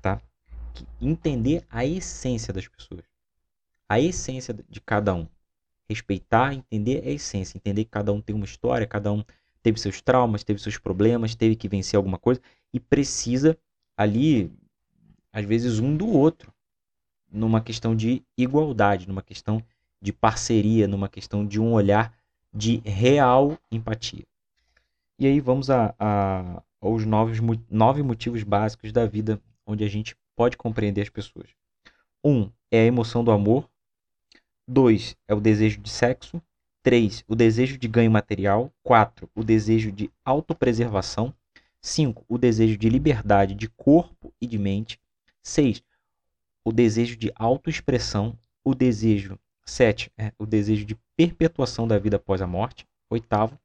tá? 0.00 0.20
Entender 1.00 1.64
a 1.70 1.84
essência 1.84 2.52
das 2.52 2.68
pessoas, 2.68 3.02
a 3.88 3.98
essência 3.98 4.54
de 4.68 4.80
cada 4.80 5.14
um, 5.14 5.26
respeitar, 5.88 6.54
entender 6.54 7.02
a 7.04 7.10
essência, 7.10 7.56
entender 7.56 7.84
que 7.84 7.90
cada 7.90 8.12
um 8.12 8.20
tem 8.20 8.34
uma 8.34 8.44
história, 8.44 8.86
cada 8.86 9.12
um 9.12 9.24
teve 9.62 9.80
seus 9.80 10.00
traumas, 10.00 10.44
teve 10.44 10.60
seus 10.60 10.78
problemas, 10.78 11.34
teve 11.34 11.56
que 11.56 11.68
vencer 11.68 11.96
alguma 11.96 12.18
coisa 12.18 12.40
e 12.72 12.78
precisa 12.78 13.58
ali 13.96 14.52
às 15.32 15.44
vezes 15.44 15.78
um 15.80 15.96
do 15.96 16.06
outro 16.06 16.52
numa 17.30 17.60
questão 17.60 17.94
de 17.94 18.22
igualdade, 18.36 19.08
numa 19.08 19.22
questão 19.22 19.62
de 20.00 20.12
parceria, 20.12 20.86
numa 20.86 21.08
questão 21.08 21.44
de 21.46 21.60
um 21.60 21.72
olhar 21.72 22.16
de 22.54 22.78
real 22.84 23.58
empatia. 23.70 24.24
E 25.18 25.26
aí 25.26 25.40
vamos 25.40 25.70
a, 25.70 25.94
a, 25.98 26.62
aos 26.80 27.04
novos, 27.04 27.38
nove 27.70 28.02
motivos 28.02 28.42
básicos 28.42 28.92
da 28.92 29.06
vida 29.06 29.40
onde 29.66 29.82
a 29.82 29.88
gente 29.88 30.16
pode 30.36 30.56
compreender 30.56 31.02
as 31.02 31.08
pessoas. 31.08 31.48
Um 32.22 32.50
é 32.70 32.80
a 32.80 32.84
emoção 32.84 33.24
do 33.24 33.30
amor. 33.30 33.68
Dois 34.68 35.16
é 35.26 35.34
o 35.34 35.40
desejo 35.40 35.80
de 35.80 35.88
sexo. 35.88 36.42
Três, 36.82 37.24
o 37.26 37.34
desejo 37.34 37.78
de 37.78 37.88
ganho 37.88 38.10
material. 38.10 38.70
Quatro, 38.82 39.30
o 39.34 39.42
desejo 39.42 39.90
de 39.90 40.10
autopreservação. 40.24 41.34
Cinco, 41.80 42.24
o 42.28 42.36
desejo 42.36 42.76
de 42.76 42.88
liberdade 42.88 43.54
de 43.54 43.68
corpo 43.68 44.32
e 44.40 44.46
de 44.46 44.58
mente. 44.58 45.00
Seis, 45.42 45.82
o 46.64 46.72
desejo 46.72 47.16
de 47.16 47.32
autoexpressão, 47.36 48.36
o 48.64 48.74
desejo 48.74 49.38
sete, 49.64 50.12
é, 50.18 50.32
o 50.38 50.44
desejo 50.44 50.84
de 50.84 50.96
perpetuação 51.16 51.86
da 51.86 51.98
vida 51.98 52.16
após 52.16 52.42
a 52.42 52.46
morte, 52.46 52.86
oitavo, 53.10 53.58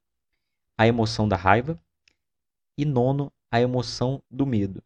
a 0.81 0.87
emoção 0.87 1.27
da 1.27 1.35
raiva 1.35 1.79
e 2.75 2.83
nono, 2.85 3.31
a 3.51 3.61
emoção 3.61 4.19
do 4.31 4.47
medo. 4.47 4.81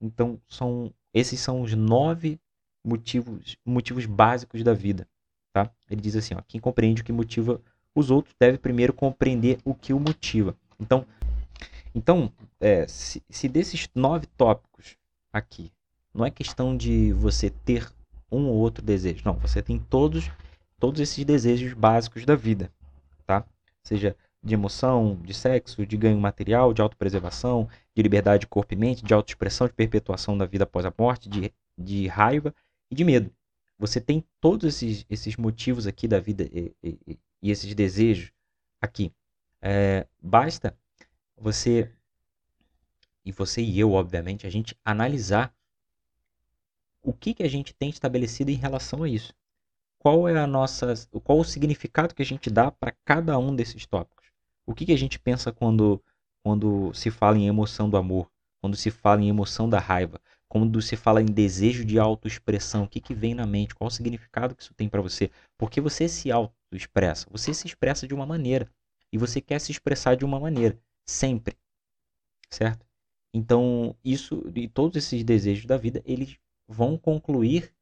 Então, 0.00 0.40
são 0.48 0.90
esses 1.12 1.38
são 1.38 1.60
os 1.60 1.74
nove 1.74 2.40
motivos, 2.82 3.58
motivos 3.62 4.06
básicos 4.06 4.62
da 4.62 4.72
vida, 4.72 5.06
tá? 5.52 5.70
Ele 5.90 6.00
diz 6.00 6.16
assim, 6.16 6.34
ó, 6.34 6.40
quem 6.48 6.58
compreende 6.58 7.02
o 7.02 7.04
que 7.04 7.12
motiva 7.12 7.60
os 7.94 8.10
outros 8.10 8.34
deve 8.40 8.56
primeiro 8.56 8.94
compreender 8.94 9.58
o 9.66 9.74
que 9.74 9.92
o 9.92 10.00
motiva. 10.00 10.56
Então, 10.80 11.04
então 11.94 12.32
é, 12.58 12.86
se, 12.86 13.22
se 13.28 13.48
desses 13.50 13.86
nove 13.94 14.26
tópicos 14.28 14.96
aqui 15.30 15.70
não 16.14 16.24
é 16.24 16.30
questão 16.30 16.74
de 16.74 17.12
você 17.12 17.50
ter 17.50 17.92
um 18.32 18.46
ou 18.46 18.56
outro 18.56 18.82
desejo. 18.82 19.22
Não, 19.26 19.34
você 19.34 19.62
tem 19.62 19.78
todos 19.78 20.30
todos 20.78 21.02
esses 21.02 21.22
desejos 21.22 21.74
básicos 21.74 22.24
da 22.24 22.34
vida, 22.34 22.72
tá? 23.26 23.44
Seja 23.82 24.16
de 24.42 24.54
emoção, 24.54 25.16
de 25.22 25.34
sexo, 25.34 25.86
de 25.86 25.96
ganho 25.96 26.18
material, 26.18 26.72
de 26.72 26.80
autopreservação, 26.80 27.68
de 27.94 28.02
liberdade 28.02 28.42
de 28.42 28.46
corpo 28.46 28.72
e 28.74 28.76
mente, 28.76 29.04
de 29.04 29.12
autoexpressão, 29.12 29.66
de 29.66 29.72
perpetuação 29.72 30.38
da 30.38 30.46
vida 30.46 30.64
após 30.64 30.86
a 30.86 30.94
morte, 30.96 31.28
de, 31.28 31.52
de 31.76 32.06
raiva 32.06 32.54
e 32.90 32.94
de 32.94 33.04
medo. 33.04 33.32
Você 33.78 34.00
tem 34.00 34.24
todos 34.40 34.64
esses, 34.64 35.04
esses 35.08 35.36
motivos 35.36 35.86
aqui 35.86 36.08
da 36.08 36.18
vida 36.18 36.48
e, 36.52 36.74
e, 36.82 37.18
e 37.42 37.50
esses 37.50 37.74
desejos 37.74 38.32
aqui. 38.80 39.12
É, 39.60 40.06
basta 40.20 40.76
você, 41.36 41.90
e 43.24 43.32
você 43.32 43.62
e 43.62 43.78
eu, 43.78 43.92
obviamente, 43.92 44.46
a 44.46 44.50
gente 44.50 44.76
analisar 44.84 45.54
o 47.02 47.12
que, 47.12 47.34
que 47.34 47.42
a 47.42 47.48
gente 47.48 47.74
tem 47.74 47.90
estabelecido 47.90 48.50
em 48.50 48.56
relação 48.56 49.02
a 49.02 49.08
isso. 49.08 49.32
Qual 49.98 50.28
é 50.28 50.38
a 50.38 50.46
nossa, 50.46 50.94
qual 51.24 51.38
o 51.38 51.44
significado 51.44 52.14
que 52.14 52.22
a 52.22 52.26
gente 52.26 52.50
dá 52.50 52.70
para 52.70 52.92
cada 53.04 53.38
um 53.38 53.54
desses 53.54 53.84
tópicos? 53.86 54.27
O 54.68 54.74
que, 54.74 54.84
que 54.84 54.92
a 54.92 54.98
gente 54.98 55.18
pensa 55.18 55.50
quando, 55.50 55.98
quando 56.44 56.92
se 56.92 57.10
fala 57.10 57.38
em 57.38 57.48
emoção 57.48 57.88
do 57.88 57.96
amor, 57.96 58.30
quando 58.60 58.76
se 58.76 58.90
fala 58.90 59.22
em 59.22 59.30
emoção 59.30 59.66
da 59.66 59.78
raiva, 59.78 60.20
quando 60.46 60.82
se 60.82 60.94
fala 60.94 61.22
em 61.22 61.24
desejo 61.24 61.86
de 61.86 61.98
autoexpressão, 61.98 62.84
o 62.84 62.88
que, 62.88 63.00
que 63.00 63.14
vem 63.14 63.34
na 63.34 63.46
mente? 63.46 63.74
Qual 63.74 63.88
o 63.88 63.90
significado 63.90 64.54
que 64.54 64.62
isso 64.62 64.74
tem 64.74 64.86
para 64.86 65.00
você? 65.00 65.30
Porque 65.56 65.80
você 65.80 66.06
se 66.06 66.30
autoexpressa, 66.30 67.26
você 67.30 67.54
se 67.54 67.66
expressa 67.66 68.06
de 68.06 68.12
uma 68.12 68.26
maneira 68.26 68.70
e 69.10 69.16
você 69.16 69.40
quer 69.40 69.58
se 69.58 69.72
expressar 69.72 70.16
de 70.16 70.24
uma 70.26 70.38
maneira, 70.38 70.78
sempre, 71.06 71.56
certo? 72.50 72.84
Então, 73.32 73.96
isso 74.04 74.44
e 74.54 74.68
todos 74.68 74.98
esses 74.98 75.24
desejos 75.24 75.64
da 75.64 75.78
vida, 75.78 76.02
eles 76.04 76.38
vão 76.68 76.98
concluir 76.98 77.72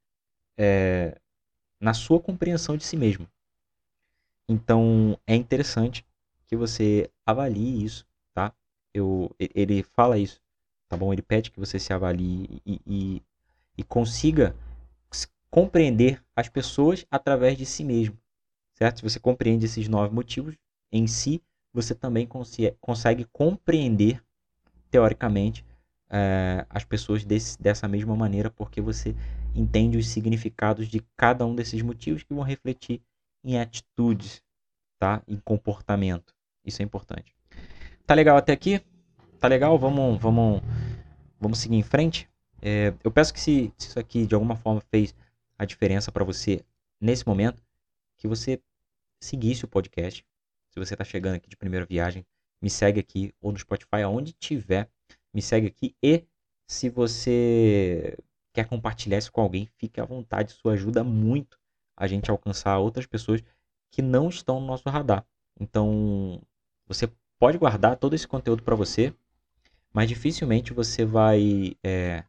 é, 0.57 1.21
na 1.81 1.93
sua 1.93 2.21
compreensão 2.21 2.77
de 2.77 2.85
si 2.85 2.97
mesmo. 2.97 3.29
Então 4.49 5.19
é 5.27 5.35
interessante 5.35 6.07
que 6.47 6.57
você 6.57 7.11
avalie 7.25 7.85
isso, 7.85 8.07
tá? 8.35 8.53
Eu, 8.95 9.31
ele 9.39 9.83
fala 9.83 10.19
isso, 10.19 10.41
tá 10.89 10.97
bom? 10.97 11.13
Ele 11.13 11.23
pede 11.23 11.51
que 11.51 11.61
você 11.61 11.79
se 11.79 11.93
avalie 11.93 12.61
e, 12.65 12.81
e, 12.87 13.23
e 13.79 13.83
consiga 13.83 14.55
compreender 15.51 16.23
as 16.35 16.49
pessoas 16.51 17.07
através 17.11 17.57
de 17.57 17.65
si 17.65 17.83
mesmo, 17.83 18.19
certo? 18.75 18.99
Se 18.99 19.03
você 19.03 19.19
compreende 19.19 19.65
esses 19.65 19.89
nove 19.89 20.15
motivos 20.15 20.55
em 20.93 21.07
si, 21.07 21.43
você 21.73 21.95
também 21.95 22.29
consegue 22.79 23.25
compreender, 23.33 24.23
teoricamente, 24.91 25.65
é, 26.11 26.67
as 26.69 26.85
pessoas 26.85 27.25
desse, 27.25 27.61
dessa 27.61 27.89
mesma 27.89 28.15
maneira, 28.15 28.51
porque 28.51 28.81
você 28.81 29.15
entende 29.55 29.97
os 29.97 30.09
significados 30.09 30.89
de 30.89 31.01
cada 31.17 31.45
um 31.47 31.55
desses 31.55 31.81
motivos 31.81 32.23
que 32.23 32.35
vão 32.35 32.45
refletir 32.45 33.01
em 33.43 33.59
atitudes, 33.59 34.43
tá? 34.99 35.23
Em 35.27 35.39
comportamento. 35.39 36.36
Isso 36.67 36.83
é 36.83 36.85
importante. 36.85 37.35
Tá 38.07 38.15
legal 38.15 38.37
até 38.37 38.53
aqui? 38.53 38.81
Tá 39.39 39.49
legal? 39.49 39.79
Vamos, 39.79 40.21
vamos, 40.21 40.61
vamos 41.41 41.59
seguir 41.59 41.77
em 41.77 41.83
frente. 41.83 42.29
É, 42.61 42.93
eu 43.05 43.11
peço 43.11 43.33
que 43.33 43.41
se, 43.41 43.73
se 43.79 43.89
isso 43.89 43.99
aqui 43.99 44.27
de 44.27 44.35
alguma 44.35 44.57
forma 44.57 44.81
fez 44.91 45.15
a 45.59 45.65
diferença 45.65 46.11
para 46.11 46.25
você 46.25 46.65
nesse 47.01 47.27
momento, 47.27 47.63
que 48.19 48.27
você 48.27 48.61
seguisse 49.21 49.65
o 49.65 49.69
podcast. 49.69 50.25
Se 50.71 50.79
você 50.79 50.95
está 50.95 51.05
chegando 51.05 51.37
aqui 51.37 51.49
de 51.49 51.57
primeira 51.57 51.87
viagem, 51.87 52.27
me 52.61 52.69
segue 52.69 53.01
aqui 53.01 53.33
ou 53.41 53.53
no 53.53 53.59
Spotify, 53.59 54.03
aonde 54.03 54.33
tiver 54.33 54.91
me 55.33 55.43
segue 55.43 55.67
aqui. 55.67 55.95
E 56.03 56.25
se 56.67 56.89
você 56.89 58.17
quer 58.53 58.67
compartilhar 58.67 59.19
isso 59.19 59.31
com 59.31 59.43
alguém, 59.43 59.69
fique 59.77 60.01
à 60.01 60.05
vontade. 60.05 60.53
Isso 60.53 60.69
ajuda 60.69 61.05
muito 61.05 61.59
a 61.97 62.07
gente 62.07 62.31
a 62.31 62.33
alcançar 62.33 62.79
outras 62.79 63.07
pessoas 63.07 63.43
que 63.91 64.03
não 64.03 64.29
estão 64.29 64.61
no 64.61 64.67
nosso 64.67 64.89
radar. 64.89 65.27
Então, 65.61 66.41
você 66.87 67.11
pode 67.39 67.59
guardar 67.59 67.97
todo 67.97 68.15
esse 68.15 68.27
conteúdo 68.27 68.63
para 68.63 68.75
você, 68.75 69.15
mas 69.93 70.09
dificilmente 70.09 70.73
você 70.73 71.05
vai. 71.05 71.77
É, 71.83 72.25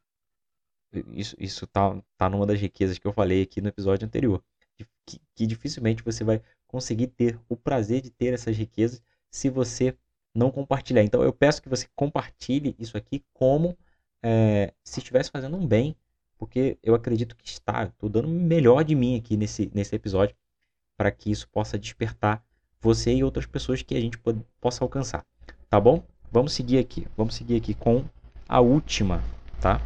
isso 1.11 1.35
isso 1.39 1.67
tá, 1.67 2.01
tá 2.17 2.29
numa 2.29 2.45
das 2.45 2.59
riquezas 2.59 2.97
que 2.97 3.07
eu 3.07 3.13
falei 3.13 3.43
aqui 3.43 3.61
no 3.61 3.69
episódio 3.69 4.05
anterior. 4.05 4.43
Que, 5.05 5.19
que 5.35 5.47
dificilmente 5.47 6.03
você 6.03 6.23
vai 6.23 6.41
conseguir 6.67 7.07
ter 7.07 7.39
o 7.49 7.55
prazer 7.55 8.01
de 8.01 8.09
ter 8.09 8.33
essas 8.33 8.55
riquezas 8.55 9.01
se 9.29 9.49
você 9.49 9.95
não 10.35 10.51
compartilhar. 10.51 11.03
Então 11.03 11.23
eu 11.23 11.33
peço 11.33 11.61
que 11.61 11.69
você 11.69 11.87
compartilhe 11.95 12.75
isso 12.77 12.97
aqui 12.97 13.23
como 13.33 13.77
é, 14.23 14.73
se 14.83 14.99
estivesse 14.99 15.31
fazendo 15.31 15.57
um 15.57 15.65
bem, 15.65 15.95
porque 16.37 16.77
eu 16.83 16.93
acredito 16.95 17.35
que 17.35 17.47
está. 17.47 17.85
Estou 17.85 18.09
dando 18.09 18.27
o 18.27 18.31
melhor 18.31 18.83
de 18.83 18.95
mim 18.95 19.17
aqui 19.17 19.35
nesse, 19.35 19.71
nesse 19.73 19.95
episódio 19.95 20.35
para 20.97 21.11
que 21.11 21.31
isso 21.31 21.47
possa 21.49 21.77
despertar 21.77 22.43
você 22.81 23.13
e 23.13 23.23
outras 23.23 23.45
pessoas 23.45 23.81
que 23.81 23.95
a 23.95 24.01
gente 24.01 24.17
pode, 24.17 24.41
possa 24.59 24.83
alcançar, 24.83 25.25
tá 25.69 25.79
bom? 25.79 26.03
Vamos 26.31 26.53
seguir 26.53 26.77
aqui, 26.77 27.07
vamos 27.15 27.35
seguir 27.35 27.55
aqui 27.55 27.73
com 27.73 28.03
a 28.47 28.59
última, 28.59 29.23
tá? 29.59 29.81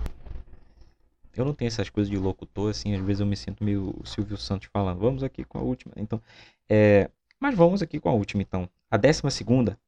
Eu 1.36 1.45
não 1.45 1.53
tenho 1.53 1.67
essas 1.67 1.89
coisas 1.89 2.10
de 2.10 2.17
locutor, 2.17 2.71
assim, 2.71 2.93
às 2.93 3.01
vezes 3.01 3.21
eu 3.21 3.25
me 3.25 3.38
sinto 3.38 3.63
meio 3.63 3.95
Silvio 4.03 4.38
Santos 4.38 4.69
falando, 4.71 5.00
vamos 5.00 5.24
aqui 5.24 5.43
com 5.43 5.57
a 5.57 5.62
última, 5.62 5.93
então, 5.95 6.21
é, 6.69 7.10
mas 7.39 7.55
vamos 7.55 7.81
aqui 7.81 8.00
com 8.00 8.10
a 8.10 8.13
última, 8.13 8.41
então. 8.41 8.69
A 8.89 8.98
décima 8.98 9.31
segunda 9.31 9.79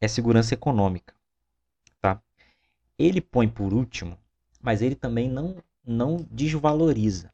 é 0.00 0.08
segurança 0.08 0.54
econômica, 0.54 1.14
tá? 2.00 2.20
Ele 2.98 3.20
põe 3.20 3.48
por 3.48 3.74
último, 3.74 4.16
mas 4.62 4.80
ele 4.80 4.94
também 4.94 5.28
não, 5.28 5.56
não 5.86 6.26
desvaloriza 6.30 7.32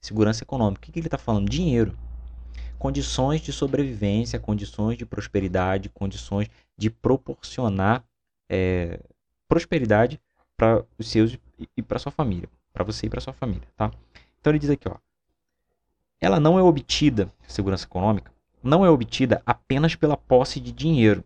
segurança 0.00 0.44
econômica. 0.44 0.80
O 0.80 0.82
que, 0.82 0.92
que 0.92 0.98
ele 0.98 1.06
está 1.06 1.18
falando? 1.18 1.48
Dinheiro. 1.48 1.96
Condições 2.78 3.40
de 3.40 3.52
sobrevivência, 3.52 4.38
condições 4.38 4.96
de 4.96 5.06
prosperidade, 5.06 5.88
condições 5.88 6.48
de 6.76 6.90
proporcionar 6.90 8.04
é, 8.48 9.00
prosperidade 9.48 10.20
para 10.56 10.84
os 10.98 11.08
seus 11.08 11.38
e 11.76 11.82
para 11.82 11.98
sua 11.98 12.12
família, 12.12 12.48
para 12.72 12.84
você 12.84 13.06
e 13.06 13.10
para 13.10 13.20
sua 13.20 13.32
família, 13.32 13.66
tá? 13.76 13.90
Então 14.40 14.50
ele 14.50 14.58
diz 14.58 14.70
aqui, 14.70 14.88
ó, 14.88 14.96
ela 16.20 16.38
não 16.40 16.58
é 16.58 16.62
obtida, 16.62 17.32
segurança 17.46 17.84
econômica, 17.84 18.32
não 18.62 18.84
é 18.84 18.90
obtida 18.90 19.42
apenas 19.44 19.94
pela 19.94 20.16
posse 20.16 20.60
de 20.60 20.72
dinheiro. 20.72 21.24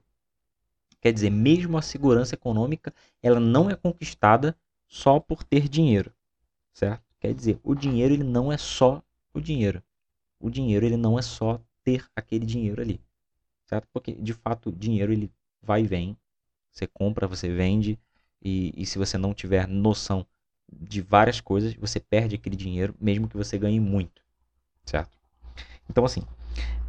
Quer 1.00 1.12
dizer, 1.12 1.30
mesmo 1.30 1.78
a 1.78 1.83
segurança 1.83 2.35
econômica, 2.35 2.92
ela 3.23 3.40
não 3.40 3.71
é 3.71 3.75
conquistada 3.75 4.57
só 4.87 5.19
por 5.19 5.42
ter 5.42 5.69
dinheiro, 5.69 6.12
certo? 6.73 7.02
Quer 7.19 7.35
dizer, 7.35 7.59
o 7.62 7.75
dinheiro 7.75 8.14
ele 8.14 8.25
não 8.25 8.52
é 8.52 8.59
só 8.59 9.02
o 9.33 9.40
dinheiro. 9.40 9.83
O 10.40 10.50
dinheiro 10.50 10.87
ele 10.87 10.97
não 10.97 11.18
é 11.18 11.23
só 11.23 11.61
ter 11.85 12.04
aquele 12.16 12.47
dinheiro 12.47 12.80
ali, 12.80 13.00
certo? 13.66 13.87
Porque 13.92 14.12
de 14.12 14.32
fato 14.32 14.73
dinheiro 14.73 15.12
ele 15.12 15.30
vai 15.62 15.82
e 15.82 15.87
vem. 15.87 16.16
Você 16.73 16.87
compra, 16.87 17.26
você 17.26 17.52
vende 17.52 17.99
e, 18.42 18.73
e 18.76 18.87
se 18.87 18.99
você 18.99 19.18
não 19.18 19.35
tiver 19.35 19.68
noção 19.68 20.26
de 20.73 21.02
várias 21.02 21.40
coisas, 21.40 21.75
você 21.75 22.00
perde 22.00 22.37
aquele 22.37 22.56
dinheiro, 22.56 22.94
mesmo 23.00 23.28
que 23.28 23.37
você 23.37 23.59
ganhe 23.59 23.80
muito, 23.80 24.23
certo? 24.85 25.18
Então 25.88 26.04
assim, 26.04 26.23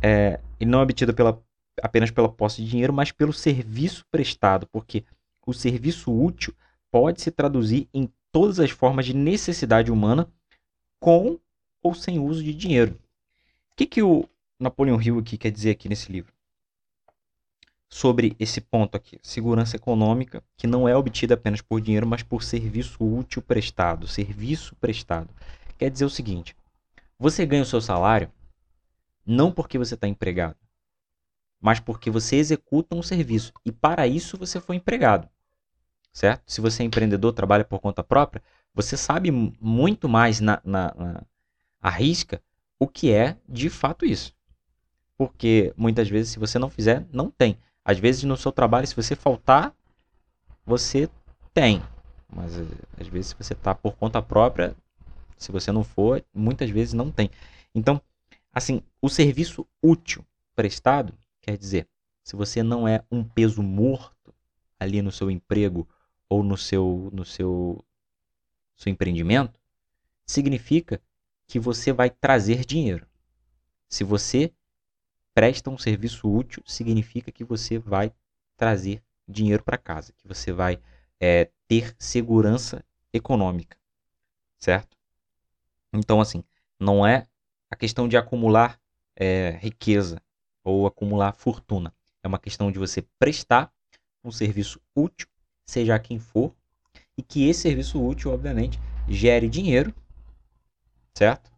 é, 0.02 0.40
ele 0.60 0.70
não 0.70 0.80
é 0.80 0.84
obtido 0.84 1.14
pela, 1.14 1.42
apenas 1.82 2.12
pela 2.12 2.30
posse 2.30 2.64
de 2.64 2.70
dinheiro, 2.70 2.94
mas 2.94 3.12
pelo 3.12 3.34
serviço 3.34 4.06
prestado, 4.12 4.68
porque 4.68 5.04
o 5.46 5.54
serviço 5.54 6.12
útil 6.12 6.54
pode 6.90 7.22
se 7.22 7.32
traduzir 7.32 7.90
em 7.94 8.10
todas 8.32 8.60
as 8.60 8.72
formas 8.72 9.06
de 9.06 9.16
necessidade 9.16 9.92
humana 9.92 10.28
com 11.00 11.40
ou 11.82 11.94
sem 11.94 12.20
uso 12.20 12.44
de 12.44 12.54
dinheiro. 12.54 12.98
Que, 13.76 13.86
que 13.86 14.02
o 14.02 14.28
Napoleão 14.60 15.02
Hill 15.02 15.20
aqui 15.20 15.38
quer 15.38 15.52
dizer 15.52 15.72
aqui 15.72 15.88
nesse 15.90 16.12
livro? 16.12 16.34
Sobre 17.90 18.36
esse 18.40 18.62
ponto 18.62 18.96
aqui, 18.96 19.20
segurança 19.22 19.76
econômica, 19.76 20.44
que 20.56 20.66
não 20.66 20.88
é 20.88 20.96
obtida 20.96 21.34
apenas 21.34 21.62
por 21.62 21.82
dinheiro, 21.82 22.08
mas 22.08 22.24
por 22.24 22.42
serviço 22.42 23.04
útil 23.04 23.42
prestado. 23.42 24.08
Serviço 24.08 24.76
prestado. 24.76 25.30
Quer 25.78 25.90
dizer 25.90 26.06
o 26.06 26.10
seguinte: 26.10 26.56
você 27.20 27.46
ganha 27.46 27.64
o 27.64 27.66
seu 27.66 27.82
salário 27.82 28.32
não 29.26 29.52
porque 29.52 29.78
você 29.78 29.94
está 29.94 30.08
empregado, 30.08 30.58
mas 31.60 31.80
porque 31.80 32.10
você 32.10 32.38
executa 32.38 32.96
um 32.96 33.04
serviço. 33.04 33.54
E 33.66 33.72
para 33.72 34.08
isso 34.08 34.38
você 34.38 34.60
foi 34.60 34.78
empregado. 34.78 35.30
Certo? 36.14 36.44
Se 36.46 36.60
você 36.60 36.84
é 36.84 36.86
empreendedor, 36.86 37.32
trabalha 37.32 37.64
por 37.64 37.80
conta 37.80 38.04
própria, 38.04 38.44
você 38.74 38.98
sabe 38.98 39.32
muito 39.32 40.10
mais 40.10 40.40
na, 40.40 40.62
na, 40.64 40.94
na 40.96 41.24
a 41.82 41.90
risca 41.90 42.42
o 42.82 42.88
que 42.88 43.12
é 43.12 43.38
de 43.48 43.70
fato 43.70 44.06
isso. 44.06 44.34
Porque 45.18 45.74
muitas 45.78 46.10
vezes, 46.10 46.32
se 46.32 46.40
você 46.40 46.58
não 46.58 46.70
fizer, 46.70 47.06
não 47.14 47.30
tem. 47.30 47.58
Às 47.86 48.00
vezes, 48.00 48.24
no 48.24 48.36
seu 48.36 48.52
trabalho, 48.52 48.88
se 48.88 48.96
você 48.96 49.16
faltar, 49.16 49.74
você 50.66 51.08
tem. 51.54 51.82
Mas 52.28 52.58
às 53.00 53.08
vezes, 53.08 53.28
se 53.28 53.36
você 53.36 53.54
está 53.54 53.76
por 53.76 53.96
conta 53.96 54.22
própria, 54.22 54.76
se 55.38 55.52
você 55.52 55.72
não 55.72 55.84
for, 55.84 56.24
muitas 56.34 56.70
vezes 56.70 56.94
não 56.94 57.12
tem. 57.12 57.30
Então, 57.76 58.02
Assim, 58.54 58.84
o 59.02 59.08
serviço 59.08 59.66
útil 59.82 60.26
prestado 60.56 61.18
quer 61.42 61.58
dizer, 61.58 61.88
se 62.24 62.36
você 62.36 62.62
não 62.62 62.88
é 62.88 63.04
um 63.10 63.24
peso 63.24 63.64
morto 63.64 64.34
ali 64.78 65.02
no 65.02 65.12
seu 65.12 65.32
emprego 65.32 65.88
ou 66.28 66.44
no 66.44 66.58
seu 66.58 67.10
no 67.14 67.24
seu 67.24 67.84
seu 68.76 68.92
empreendimento, 68.92 69.60
significa 70.26 71.02
que 71.52 71.60
você 71.60 71.92
vai 71.92 72.10
trazer 72.10 72.64
dinheiro. 72.64 73.06
Se 73.90 74.06
você 74.06 74.54
presta 75.34 75.70
um 75.70 75.78
serviço 75.78 76.34
útil, 76.34 76.64
significa 76.66 77.30
que 77.30 77.44
você 77.44 77.78
vai 77.78 78.14
trazer 78.56 79.04
dinheiro 79.28 79.62
para 79.62 79.78
casa, 79.78 80.14
que 80.14 80.26
você 80.26 80.54
vai 80.54 80.80
é, 81.20 81.50
ter 81.68 81.94
segurança 82.00 82.86
econômica, 83.12 83.78
certo? 84.58 84.96
Então, 85.92 86.22
assim, 86.22 86.42
não 86.80 87.06
é 87.06 87.28
a 87.70 87.76
questão 87.76 88.08
de 88.08 88.16
acumular 88.16 88.80
é, 89.14 89.60
riqueza 89.60 90.22
ou 90.64 90.88
acumular 90.88 91.34
fortuna. 91.34 91.94
É 92.24 92.30
uma 92.30 92.40
questão 92.40 92.72
de 92.72 92.80
você 92.80 93.02
prestar 93.20 93.74
um 94.24 94.32
serviço 94.32 94.80
útil, 94.96 95.28
seja 95.66 96.00
quem 96.00 96.18
for, 96.18 96.56
e 97.18 97.22
que 97.22 97.50
esse 97.50 97.60
serviço 97.60 98.02
útil, 98.02 98.32
obviamente, 98.32 98.80
gere 99.06 99.50
dinheiro, 99.50 99.94
certo? 101.14 101.52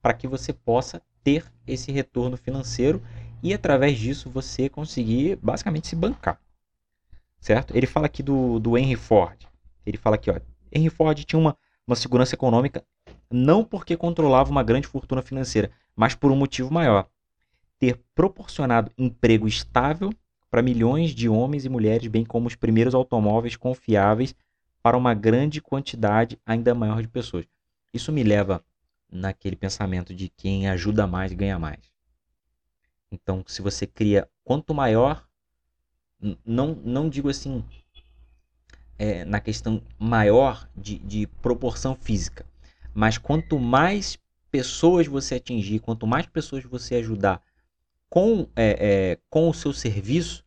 Para 0.00 0.14
que 0.14 0.26
você 0.26 0.52
possa 0.52 1.02
ter 1.22 1.44
esse 1.66 1.92
retorno 1.92 2.36
financeiro 2.36 3.02
e 3.42 3.52
através 3.54 3.98
disso 3.98 4.30
você 4.30 4.68
conseguir 4.68 5.36
basicamente 5.36 5.88
se 5.88 5.96
bancar, 5.96 6.40
certo? 7.40 7.76
Ele 7.76 7.86
fala 7.86 8.06
aqui 8.06 8.22
do, 8.22 8.58
do 8.58 8.76
Henry 8.76 8.96
Ford. 8.96 9.46
Ele 9.84 9.96
fala 9.96 10.16
aqui, 10.16 10.30
ó, 10.30 10.38
Henry 10.72 10.90
Ford 10.90 11.24
tinha 11.24 11.38
uma, 11.38 11.56
uma 11.86 11.96
segurança 11.96 12.34
econômica 12.34 12.84
não 13.30 13.64
porque 13.64 13.96
controlava 13.96 14.50
uma 14.50 14.62
grande 14.62 14.86
fortuna 14.86 15.22
financeira, 15.22 15.70
mas 15.94 16.14
por 16.14 16.32
um 16.32 16.36
motivo 16.36 16.72
maior: 16.72 17.08
ter 17.78 18.00
proporcionado 18.14 18.90
emprego 18.98 19.46
estável 19.46 20.12
para 20.50 20.62
milhões 20.62 21.10
de 21.14 21.28
homens 21.28 21.64
e 21.64 21.68
mulheres, 21.68 22.08
bem 22.08 22.24
como 22.24 22.48
os 22.48 22.56
primeiros 22.56 22.94
automóveis 22.94 23.56
confiáveis 23.56 24.34
para 24.82 24.96
uma 24.96 25.14
grande 25.14 25.60
quantidade 25.60 26.38
ainda 26.44 26.74
maior 26.74 27.00
de 27.02 27.08
pessoas. 27.08 27.46
Isso 27.94 28.10
me 28.10 28.22
leva 28.22 28.64
naquele 29.10 29.56
pensamento 29.56 30.14
de 30.14 30.28
quem 30.28 30.68
ajuda 30.68 31.06
mais 31.06 31.32
ganha 31.32 31.58
mais. 31.58 31.80
Então, 33.10 33.44
se 33.46 33.60
você 33.60 33.86
cria 33.86 34.28
quanto 34.44 34.72
maior, 34.72 35.28
não, 36.44 36.74
não 36.74 37.08
digo 37.08 37.28
assim 37.28 37.64
é, 38.98 39.24
na 39.24 39.40
questão 39.40 39.82
maior 39.98 40.68
de, 40.76 40.98
de 40.98 41.26
proporção 41.26 41.96
física, 41.96 42.46
mas 42.94 43.16
quanto 43.16 43.58
mais 43.58 44.18
pessoas 44.50 45.06
você 45.06 45.36
atingir, 45.36 45.80
quanto 45.80 46.06
mais 46.06 46.26
pessoas 46.26 46.64
você 46.64 46.96
ajudar 46.96 47.42
com, 48.08 48.48
é, 48.54 48.76
é, 49.12 49.18
com 49.30 49.48
o 49.48 49.54
seu 49.54 49.72
serviço, 49.72 50.44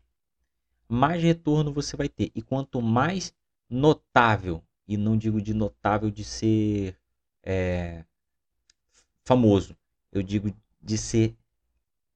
mais 0.88 1.24
retorno 1.24 1.74
você 1.74 1.96
vai 1.96 2.10
ter. 2.10 2.30
E 2.36 2.42
quanto 2.42 2.82
mais 2.82 3.34
notável, 3.70 4.62
e 4.88 4.98
não 4.98 5.18
digo 5.18 5.42
de 5.42 5.54
notável 5.54 6.12
de 6.12 6.24
ser 6.24 6.98
é, 7.42 8.06
famoso, 9.24 9.76
eu 10.12 10.22
digo 10.22 10.54
de 10.82 10.98
ser 10.98 11.36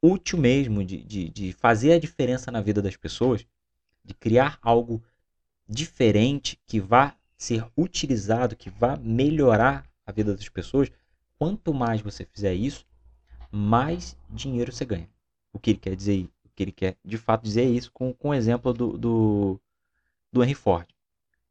útil 0.01 0.37
mesmo, 0.37 0.83
de, 0.83 1.01
de, 1.03 1.29
de 1.29 1.53
fazer 1.53 1.93
a 1.93 1.99
diferença 1.99 2.51
na 2.51 2.61
vida 2.61 2.81
das 2.81 2.95
pessoas, 2.95 3.45
de 4.03 4.13
criar 4.13 4.59
algo 4.61 5.03
diferente 5.67 6.59
que 6.65 6.79
vá 6.79 7.15
ser 7.37 7.65
utilizado, 7.77 8.55
que 8.55 8.69
vá 8.69 8.95
melhorar 8.97 9.85
a 10.05 10.11
vida 10.11 10.35
das 10.35 10.49
pessoas, 10.49 10.91
quanto 11.37 11.73
mais 11.73 12.01
você 12.01 12.25
fizer 12.25 12.53
isso, 12.53 12.85
mais 13.51 14.17
dinheiro 14.29 14.71
você 14.71 14.85
ganha. 14.85 15.09
O 15.53 15.59
que 15.59 15.71
ele 15.71 15.79
quer 15.79 15.95
dizer, 15.95 16.29
o 16.45 16.49
que 16.55 16.63
ele 16.63 16.71
quer 16.71 16.97
de 17.03 17.17
fato 17.17 17.43
dizer 17.43 17.61
é 17.61 17.69
isso 17.69 17.91
com, 17.91 18.13
com 18.13 18.29
o 18.29 18.33
exemplo 18.33 18.73
do, 18.73 18.97
do, 18.97 19.61
do 20.31 20.43
Henry 20.43 20.53
Ford. 20.53 20.87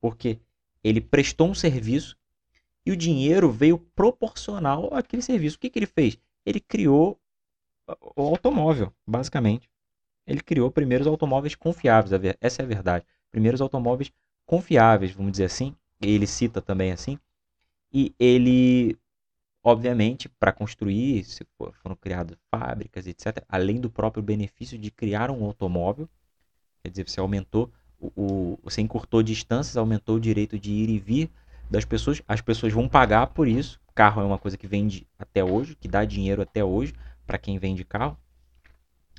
Porque 0.00 0.38
ele 0.82 1.00
prestou 1.00 1.48
um 1.48 1.54
serviço 1.54 2.16
e 2.86 2.92
o 2.92 2.96
dinheiro 2.96 3.50
veio 3.50 3.78
proporcional 3.78 4.94
àquele 4.94 5.20
serviço. 5.20 5.56
O 5.56 5.60
que, 5.60 5.68
que 5.68 5.78
ele 5.78 5.86
fez? 5.86 6.16
Ele 6.46 6.60
criou 6.60 7.20
o 8.14 8.22
automóvel, 8.22 8.92
basicamente. 9.04 9.68
Ele 10.24 10.40
criou 10.40 10.70
primeiros 10.70 11.06
automóveis 11.06 11.56
confiáveis, 11.56 12.12
essa 12.40 12.62
é 12.62 12.64
a 12.64 12.68
verdade. 12.68 13.04
Primeiros 13.30 13.60
automóveis 13.60 14.12
confiáveis, 14.44 15.10
vamos 15.10 15.32
dizer 15.32 15.44
assim. 15.44 15.74
Ele 16.00 16.26
cita 16.26 16.60
também 16.60 16.92
assim, 16.92 17.18
e 17.92 18.14
ele, 18.18 18.98
obviamente, 19.64 20.28
para 20.28 20.52
construir, 20.52 21.24
foram 21.82 21.96
criadas 21.96 22.36
fábricas, 22.50 23.06
etc., 23.06 23.42
além 23.48 23.80
do 23.80 23.88
próprio 23.88 24.22
benefício 24.22 24.78
de 24.78 24.90
criar 24.90 25.30
um 25.30 25.42
automóvel, 25.42 26.06
quer 26.82 26.90
dizer, 26.90 27.08
você 27.08 27.18
aumentou, 27.18 27.72
o, 27.98 28.12
o, 28.14 28.58
você 28.62 28.82
encurtou 28.82 29.22
distâncias, 29.22 29.78
aumentou 29.78 30.16
o 30.16 30.20
direito 30.20 30.58
de 30.58 30.70
ir 30.70 30.90
e 30.90 30.98
vir 30.98 31.30
das 31.70 31.84
pessoas, 31.84 32.22
as 32.26 32.40
pessoas 32.40 32.72
vão 32.72 32.88
pagar 32.88 33.28
por 33.28 33.48
isso. 33.48 33.80
Carro 33.94 34.22
é 34.22 34.24
uma 34.24 34.38
coisa 34.38 34.56
que 34.56 34.66
vende 34.66 35.06
até 35.18 35.42
hoje, 35.42 35.74
que 35.74 35.88
dá 35.88 36.04
dinheiro 36.04 36.42
até 36.42 36.64
hoje 36.64 36.94
para 37.26 37.38
quem 37.38 37.58
vende 37.58 37.84
carro. 37.84 38.16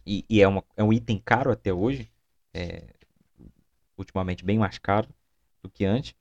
e, 0.05 0.25
e 0.29 0.41
é, 0.41 0.47
uma, 0.47 0.63
é 0.75 0.83
um 0.83 0.93
item 0.93 1.21
caro 1.23 1.51
até 1.51 1.73
hoje, 1.73 2.09
é, 2.53 2.83
ultimamente 3.97 4.45
bem 4.45 4.57
mais 4.57 4.77
caro 4.77 5.09
do 5.61 5.69
que 5.69 5.83
antes, 5.83 6.15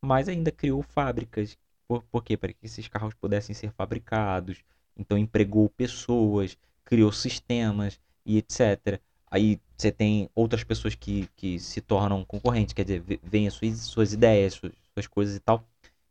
mas 0.00 0.28
ainda 0.28 0.50
criou 0.50 0.82
fábricas. 0.82 1.56
Por, 1.86 2.02
por 2.04 2.24
quê? 2.24 2.36
Para 2.36 2.52
que 2.52 2.66
esses 2.66 2.88
carros 2.88 3.14
pudessem 3.14 3.54
ser 3.54 3.70
fabricados. 3.72 4.64
Então 4.96 5.16
empregou 5.16 5.68
pessoas, 5.68 6.56
criou 6.84 7.12
sistemas 7.12 8.00
e 8.24 8.38
etc. 8.38 9.00
Aí 9.30 9.60
você 9.76 9.92
tem 9.92 10.30
outras 10.34 10.64
pessoas 10.64 10.94
que, 10.94 11.28
que 11.36 11.58
se 11.58 11.80
tornam 11.80 12.24
concorrentes, 12.24 12.72
quer 12.72 12.84
dizer, 12.84 13.20
veem 13.22 13.46
as 13.46 13.54
suas, 13.54 13.78
suas 13.80 14.12
ideias, 14.12 14.54
suas, 14.54 14.72
suas 14.96 15.06
coisas 15.06 15.36
e 15.36 15.40
tal, 15.40 15.62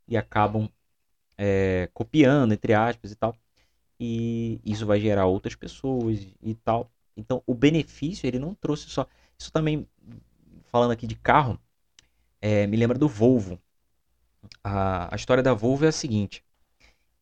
e 0.07 0.15
acabam 0.15 0.69
é, 1.37 1.89
copiando, 1.93 2.53
entre 2.53 2.73
aspas 2.73 3.11
e 3.11 3.15
tal. 3.15 3.35
E 3.99 4.59
isso 4.63 4.85
vai 4.85 4.99
gerar 4.99 5.25
outras 5.25 5.55
pessoas 5.55 6.19
e 6.41 6.53
tal. 6.55 6.91
Então, 7.17 7.41
o 7.47 7.53
benefício, 7.53 8.27
ele 8.27 8.37
não 8.37 8.53
trouxe 8.53 8.89
só. 8.89 9.07
Isso 9.37 9.51
também, 9.51 9.87
falando 10.71 10.91
aqui 10.91 11.07
de 11.07 11.15
carro, 11.15 11.59
é, 12.41 12.67
me 12.67 12.77
lembra 12.77 12.97
do 12.97 13.07
Volvo. 13.07 13.59
A, 14.63 15.13
a 15.13 15.15
história 15.15 15.41
da 15.41 15.53
Volvo 15.53 15.85
é 15.85 15.87
a 15.87 15.93
seguinte: 15.93 16.43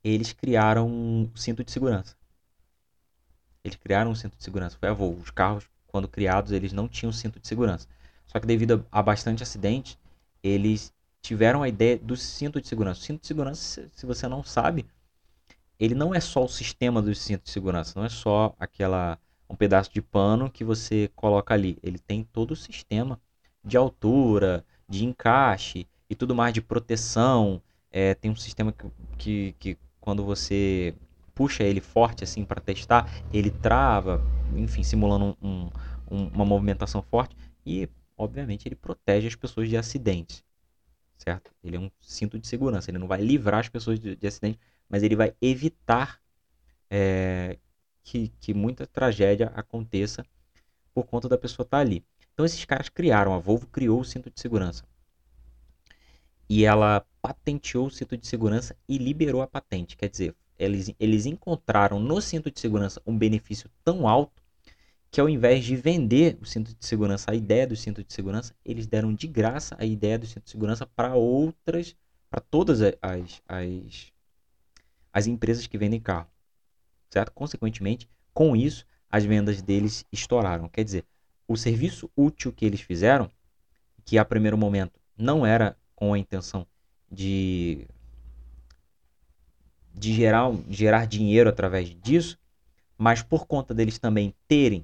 eles 0.04 0.34
criaram 0.34 0.88
um 0.88 1.30
cinto 1.36 1.63
de 1.63 1.71
segurança. 1.71 2.15
Eles 3.63 3.78
criaram 3.78 4.12
um 4.12 4.15
cinto 4.15 4.36
de 4.36 4.43
segurança. 4.43 4.78
Foi 4.78 4.89
a 4.89 4.93
Volvo. 4.93 5.21
Os 5.21 5.30
carros, 5.30 5.69
quando 5.88 6.08
criados, 6.08 6.52
eles 6.52 6.73
não 6.73 6.89
tinham 6.89 7.13
cinto 7.13 7.39
de 7.39 7.47
segurança. 7.47 7.88
Só 8.26 8.39
que 8.39 8.47
devido 8.47 8.86
a, 8.91 8.99
a 8.99 9.04
bastante 9.04 9.43
acidente, 9.43 9.97
eles 10.41 10.91
tiveram 11.23 11.63
a 11.63 11.69
ideia 11.69 11.97
do 11.97 12.15
cinto 12.17 12.62
de 12.62 12.67
segurança. 12.67 12.99
O 12.99 13.03
cinto 13.03 13.21
de 13.21 13.27
segurança, 13.27 13.89
se 13.93 14.05
você 14.05 14.27
não 14.27 14.43
sabe, 14.43 14.86
ele 15.79 15.95
não 15.95 16.13
é 16.13 16.19
só 16.19 16.43
o 16.43 16.49
sistema 16.49 17.01
do 17.01 17.15
cinto 17.15 17.45
de 17.45 17.49
segurança, 17.49 17.93
não 17.97 18.05
é 18.05 18.09
só 18.09 18.53
aquela 18.59 19.17
um 19.49 19.55
pedaço 19.55 19.91
de 19.93 20.01
pano 20.01 20.49
que 20.51 20.63
você 20.63 21.09
coloca 21.15 21.53
ali. 21.53 21.77
Ele 21.81 21.97
tem 21.97 22.23
todo 22.23 22.51
o 22.51 22.55
sistema 22.55 23.19
de 23.63 23.77
altura, 23.77 24.65
de 24.89 25.05
encaixe 25.05 25.88
e 26.09 26.15
tudo 26.15 26.36
mais 26.36 26.53
de 26.53 26.62
proteção. 26.62 27.62
É, 27.91 28.15
tem 28.15 28.31
um 28.31 28.36
sistema 28.36 28.73
que, 28.73 28.88
que, 29.17 29.55
que 29.59 29.77
quando 30.01 30.23
você 30.23 30.93
puxa 31.36 31.63
ele 31.63 31.81
forte 31.81 32.23
assim 32.23 32.43
para 32.43 32.59
testar, 32.59 33.09
ele 33.31 33.49
trava, 33.49 34.21
enfim, 34.55 34.83
simulando 34.83 35.38
um, 35.41 35.69
um, 36.12 36.27
uma 36.27 36.45
movimentação 36.45 37.01
forte 37.01 37.36
e, 37.65 37.88
obviamente, 38.17 38.67
ele 38.67 38.75
protege 38.75 39.27
as 39.27 39.36
pessoas 39.36 39.69
de 39.69 39.77
acidentes 39.77 40.43
certo? 41.23 41.51
Ele 41.63 41.77
é 41.77 41.79
um 41.79 41.89
cinto 41.99 42.38
de 42.38 42.47
segurança, 42.47 42.91
ele 42.91 42.97
não 42.97 43.07
vai 43.07 43.21
livrar 43.21 43.62
as 43.62 43.69
pessoas 43.69 43.99
de, 43.99 44.15
de 44.15 44.27
acidente, 44.27 44.59
mas 44.89 45.03
ele 45.03 45.15
vai 45.15 45.33
evitar 45.41 46.21
é, 46.89 47.57
que, 48.03 48.29
que 48.39 48.53
muita 48.53 48.86
tragédia 48.86 49.51
aconteça 49.55 50.25
por 50.93 51.05
conta 51.05 51.29
da 51.29 51.38
pessoa 51.38 51.63
estar 51.63 51.77
tá 51.77 51.81
ali. 51.81 52.03
Então 52.33 52.45
esses 52.45 52.63
caras 52.65 52.89
criaram, 52.89 53.33
a 53.33 53.39
Volvo 53.39 53.67
criou 53.67 54.01
o 54.01 54.05
cinto 54.05 54.29
de 54.29 54.39
segurança. 54.39 54.83
E 56.49 56.65
ela 56.65 57.05
patenteou 57.21 57.88
o 57.88 57.91
cinto 57.91 58.17
de 58.17 58.27
segurança 58.27 58.75
e 58.88 58.97
liberou 58.97 59.41
a 59.41 59.47
patente. 59.47 59.95
Quer 59.95 60.09
dizer, 60.09 60.36
eles, 60.59 60.93
eles 60.99 61.25
encontraram 61.25 61.99
no 61.99 62.21
cinto 62.21 62.51
de 62.51 62.59
segurança 62.59 63.01
um 63.05 63.17
benefício 63.17 63.69
tão 63.83 64.07
alto 64.07 64.42
que 65.13 65.21
ao 65.21 65.30
invés 65.30 65.63
de 65.63 65.76
vender 65.76 66.39
o 66.41 66.45
cinto 66.45 66.73
de 66.73 66.84
segurança, 66.84 67.30
a 67.30 67.36
ideia 67.36 67.67
do 67.67 67.76
cinto 67.76 68.04
de 68.04 68.12
segurança, 68.12 68.56
eles 68.65 68.88
deram 68.88 69.13
de 69.13 69.28
graça 69.28 69.76
a 69.78 69.86
ideia 69.86 70.17
do 70.17 70.26
cinto 70.26 70.45
de 70.45 70.49
segurança 70.49 70.88
para 70.88 71.13
outras, 71.13 71.95
para 72.32 72.41
todas 72.41 72.82
as, 72.82 73.39
as, 73.47 74.12
as 75.13 75.28
empresas 75.28 75.67
que 75.67 75.78
vendem 75.78 76.02
carro. 76.02 76.28
Certo? 77.12 77.32
Consequentemente, 77.32 78.10
com 78.34 78.56
isso, 78.56 78.88
as 79.08 79.23
vendas 79.23 79.62
deles 79.62 80.04
estouraram. 80.12 80.67
Quer 80.67 80.84
dizer, 80.84 81.06
o 81.47 81.56
serviço 81.56 82.10
útil 82.17 82.52
que 82.52 82.65
eles 82.65 82.82
fizeram, 82.82 83.30
que 84.04 84.17
a 84.17 84.26
primeiro 84.26 84.58
momento 84.58 84.99
não 85.15 85.45
era 85.45 85.78
com 85.93 86.12
a 86.12 86.17
intenção 86.17 86.65
de, 87.12 87.86
de 89.93 90.12
gerar, 90.12 90.52
gerar 90.67 91.06
dinheiro 91.06 91.52
através 91.52 91.95
disso, 92.02 92.36
mas 92.97 93.21
por 93.21 93.45
conta 93.45 93.76
deles 93.76 93.99
também 93.99 94.34
terem 94.47 94.84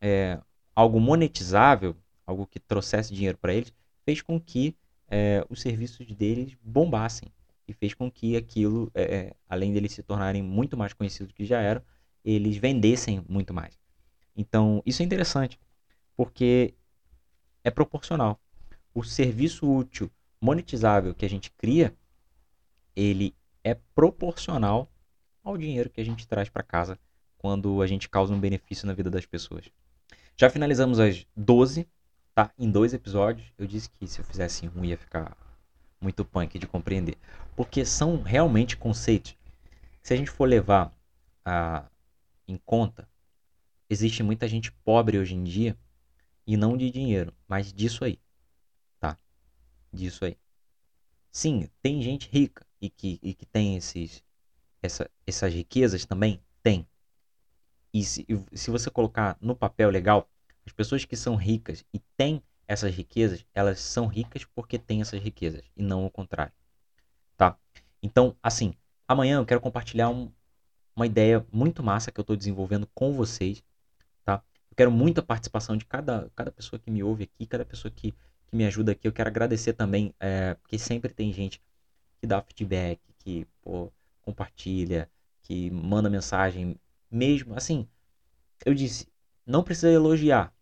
é, 0.00 0.40
algo 0.74 1.00
monetizável, 1.00 1.96
algo 2.26 2.46
que 2.46 2.60
trouxesse 2.60 3.12
dinheiro 3.12 3.38
para 3.38 3.54
eles, 3.54 3.72
fez 4.04 4.22
com 4.22 4.40
que 4.40 4.76
é, 5.08 5.44
os 5.48 5.60
serviços 5.60 6.06
deles 6.14 6.56
bombassem 6.62 7.32
e 7.66 7.72
fez 7.72 7.94
com 7.94 8.10
que 8.10 8.36
aquilo, 8.36 8.90
é, 8.94 9.02
é, 9.02 9.36
além 9.48 9.72
deles 9.72 9.92
se 9.92 10.02
tornarem 10.02 10.42
muito 10.42 10.76
mais 10.76 10.92
conhecidos 10.92 11.28
do 11.28 11.34
que 11.34 11.44
já 11.44 11.60
eram, 11.60 11.82
eles 12.24 12.56
vendessem 12.56 13.24
muito 13.28 13.52
mais. 13.52 13.78
Então, 14.36 14.82
isso 14.86 15.02
é 15.02 15.04
interessante, 15.04 15.58
porque 16.16 16.74
é 17.64 17.70
proporcional. 17.70 18.40
O 18.94 19.02
serviço 19.02 19.70
útil 19.70 20.10
monetizável 20.40 21.14
que 21.14 21.24
a 21.24 21.30
gente 21.30 21.50
cria, 21.50 21.94
ele 22.94 23.34
é 23.62 23.74
proporcional 23.94 24.90
ao 25.42 25.56
dinheiro 25.56 25.90
que 25.90 26.00
a 26.00 26.04
gente 26.04 26.26
traz 26.26 26.48
para 26.48 26.62
casa 26.62 26.98
quando 27.36 27.82
a 27.82 27.86
gente 27.86 28.08
causa 28.08 28.34
um 28.34 28.40
benefício 28.40 28.86
na 28.86 28.94
vida 28.94 29.10
das 29.10 29.26
pessoas. 29.26 29.70
Já 30.40 30.48
finalizamos 30.48 31.00
as 31.00 31.26
12, 31.36 31.88
tá? 32.32 32.52
Em 32.56 32.70
dois 32.70 32.94
episódios. 32.94 33.52
Eu 33.58 33.66
disse 33.66 33.90
que 33.90 34.06
se 34.06 34.20
eu 34.20 34.24
fizesse 34.24 34.70
um 34.72 34.84
ia 34.84 34.96
ficar 34.96 35.36
muito 36.00 36.24
punk 36.24 36.60
de 36.60 36.66
compreender. 36.66 37.18
Porque 37.56 37.84
são 37.84 38.22
realmente 38.22 38.76
conceitos. 38.76 39.36
Se 40.00 40.14
a 40.14 40.16
gente 40.16 40.30
for 40.30 40.48
levar 40.48 40.96
a, 41.44 41.90
em 42.46 42.56
conta, 42.56 43.08
existe 43.90 44.22
muita 44.22 44.46
gente 44.46 44.70
pobre 44.70 45.18
hoje 45.18 45.34
em 45.34 45.42
dia. 45.42 45.76
E 46.46 46.56
não 46.56 46.76
de 46.76 46.88
dinheiro, 46.88 47.34
mas 47.48 47.72
disso 47.72 48.04
aí. 48.04 48.20
Tá? 49.00 49.18
Disso 49.92 50.24
aí. 50.24 50.38
Sim, 51.32 51.68
tem 51.82 52.00
gente 52.00 52.28
rica 52.30 52.64
e 52.80 52.88
que, 52.88 53.18
e 53.22 53.34
que 53.34 53.44
tem 53.44 53.76
esses, 53.76 54.22
essa, 54.80 55.10
essas 55.26 55.52
riquezas 55.52 56.06
também? 56.06 56.40
Tem. 56.62 56.86
E 57.92 58.04
se, 58.04 58.26
se 58.52 58.70
você 58.70 58.90
colocar 58.90 59.36
no 59.40 59.54
papel 59.56 59.90
legal, 59.90 60.28
as 60.66 60.72
pessoas 60.72 61.04
que 61.04 61.16
são 61.16 61.34
ricas 61.36 61.84
e 61.92 61.98
têm 62.16 62.42
essas 62.66 62.94
riquezas, 62.94 63.44
elas 63.54 63.80
são 63.80 64.06
ricas 64.06 64.44
porque 64.44 64.78
têm 64.78 65.00
essas 65.00 65.20
riquezas 65.22 65.62
e 65.74 65.82
não 65.82 66.04
o 66.04 66.10
contrário. 66.10 66.52
Tá? 67.36 67.56
Então, 68.02 68.36
assim, 68.42 68.74
amanhã 69.06 69.38
eu 69.38 69.46
quero 69.46 69.60
compartilhar 69.60 70.10
um, 70.10 70.30
uma 70.94 71.06
ideia 71.06 71.44
muito 71.50 71.82
massa 71.82 72.12
que 72.12 72.20
eu 72.20 72.22
estou 72.22 72.36
desenvolvendo 72.36 72.86
com 72.94 73.14
vocês. 73.14 73.62
Tá? 74.24 74.42
Eu 74.70 74.76
quero 74.76 74.90
muita 74.90 75.22
participação 75.22 75.76
de 75.76 75.86
cada, 75.86 76.30
cada 76.36 76.52
pessoa 76.52 76.78
que 76.78 76.90
me 76.90 77.02
ouve 77.02 77.24
aqui, 77.24 77.46
cada 77.46 77.64
pessoa 77.64 77.90
que, 77.90 78.12
que 78.12 78.56
me 78.56 78.66
ajuda 78.66 78.92
aqui. 78.92 79.08
Eu 79.08 79.12
quero 79.12 79.30
agradecer 79.30 79.72
também, 79.72 80.14
é, 80.20 80.54
porque 80.54 80.78
sempre 80.78 81.14
tem 81.14 81.32
gente 81.32 81.62
que 82.20 82.26
dá 82.26 82.42
feedback, 82.42 83.00
que 83.18 83.46
pô, 83.62 83.90
compartilha, 84.20 85.08
que 85.40 85.70
manda 85.70 86.10
mensagem 86.10 86.76
mesmo, 87.10 87.54
assim, 87.54 87.88
eu 88.64 88.74
disse, 88.74 89.06
não 89.46 89.62
precisa 89.62 89.90
elogiar, 89.90 90.52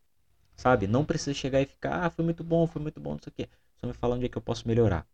sabe? 0.56 0.86
Não 0.86 1.04
precisa 1.04 1.34
chegar 1.34 1.60
e 1.60 1.66
ficar, 1.66 2.04
ah, 2.04 2.10
foi 2.10 2.24
muito 2.24 2.44
bom, 2.44 2.66
foi 2.66 2.82
muito 2.82 3.00
bom, 3.00 3.12
não 3.12 3.20
sei 3.22 3.30
o 3.30 3.34
quê. 3.34 3.48
Só 3.76 3.86
me 3.86 3.92
fala 3.92 4.16
onde 4.16 4.26
é 4.26 4.28
que 4.28 4.38
eu 4.38 4.42
posso 4.42 4.66
melhorar, 4.66 5.06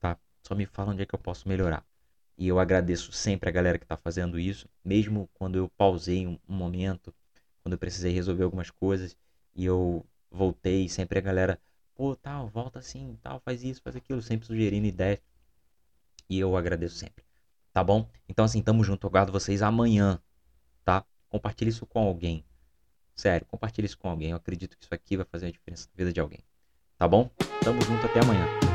tá? 0.00 0.16
Só 0.42 0.54
me 0.54 0.66
fala 0.66 0.92
onde 0.92 1.02
é 1.02 1.06
que 1.06 1.14
eu 1.14 1.18
posso 1.18 1.48
melhorar. 1.48 1.84
E 2.36 2.46
eu 2.48 2.58
agradeço 2.58 3.12
sempre 3.12 3.48
a 3.48 3.52
galera 3.52 3.78
que 3.78 3.84
está 3.84 3.96
fazendo 3.96 4.38
isso, 4.38 4.68
mesmo 4.84 5.28
quando 5.34 5.56
eu 5.58 5.68
pausei 5.76 6.26
um, 6.26 6.38
momento, 6.46 7.12
quando 7.62 7.72
eu 7.72 7.78
precisei 7.78 8.12
resolver 8.12 8.44
algumas 8.44 8.70
coisas 8.70 9.16
e 9.54 9.64
eu 9.64 10.06
voltei, 10.30 10.88
sempre 10.88 11.18
a 11.18 11.22
galera, 11.22 11.60
pô, 11.94 12.14
tal, 12.14 12.48
volta 12.48 12.78
assim, 12.78 13.18
tal, 13.22 13.40
faz 13.40 13.64
isso, 13.64 13.82
faz 13.82 13.96
aquilo, 13.96 14.22
sempre 14.22 14.46
sugerindo 14.46 14.86
ideias. 14.86 15.20
E 16.28 16.38
eu 16.38 16.56
agradeço 16.56 16.96
sempre 16.96 17.27
tá 17.78 17.84
bom? 17.84 18.10
Então 18.28 18.44
assim, 18.44 18.60
tamo 18.60 18.82
junto, 18.82 19.06
eu 19.06 19.08
aguardo 19.08 19.30
vocês 19.30 19.62
amanhã, 19.62 20.20
tá? 20.84 21.04
Compartilhe 21.28 21.70
isso 21.70 21.86
com 21.86 22.00
alguém. 22.00 22.44
Sério, 23.14 23.46
compartilhe 23.46 23.86
isso 23.86 23.96
com 23.96 24.08
alguém. 24.08 24.30
Eu 24.30 24.36
acredito 24.36 24.76
que 24.76 24.84
isso 24.84 24.92
aqui 24.92 25.16
vai 25.16 25.24
fazer 25.24 25.46
a 25.46 25.50
diferença 25.52 25.88
na 25.92 25.96
vida 25.96 26.12
de 26.12 26.18
alguém. 26.18 26.40
Tá 26.98 27.06
bom? 27.06 27.30
Tamo 27.62 27.80
junto 27.82 28.04
até 28.04 28.18
amanhã. 28.18 28.67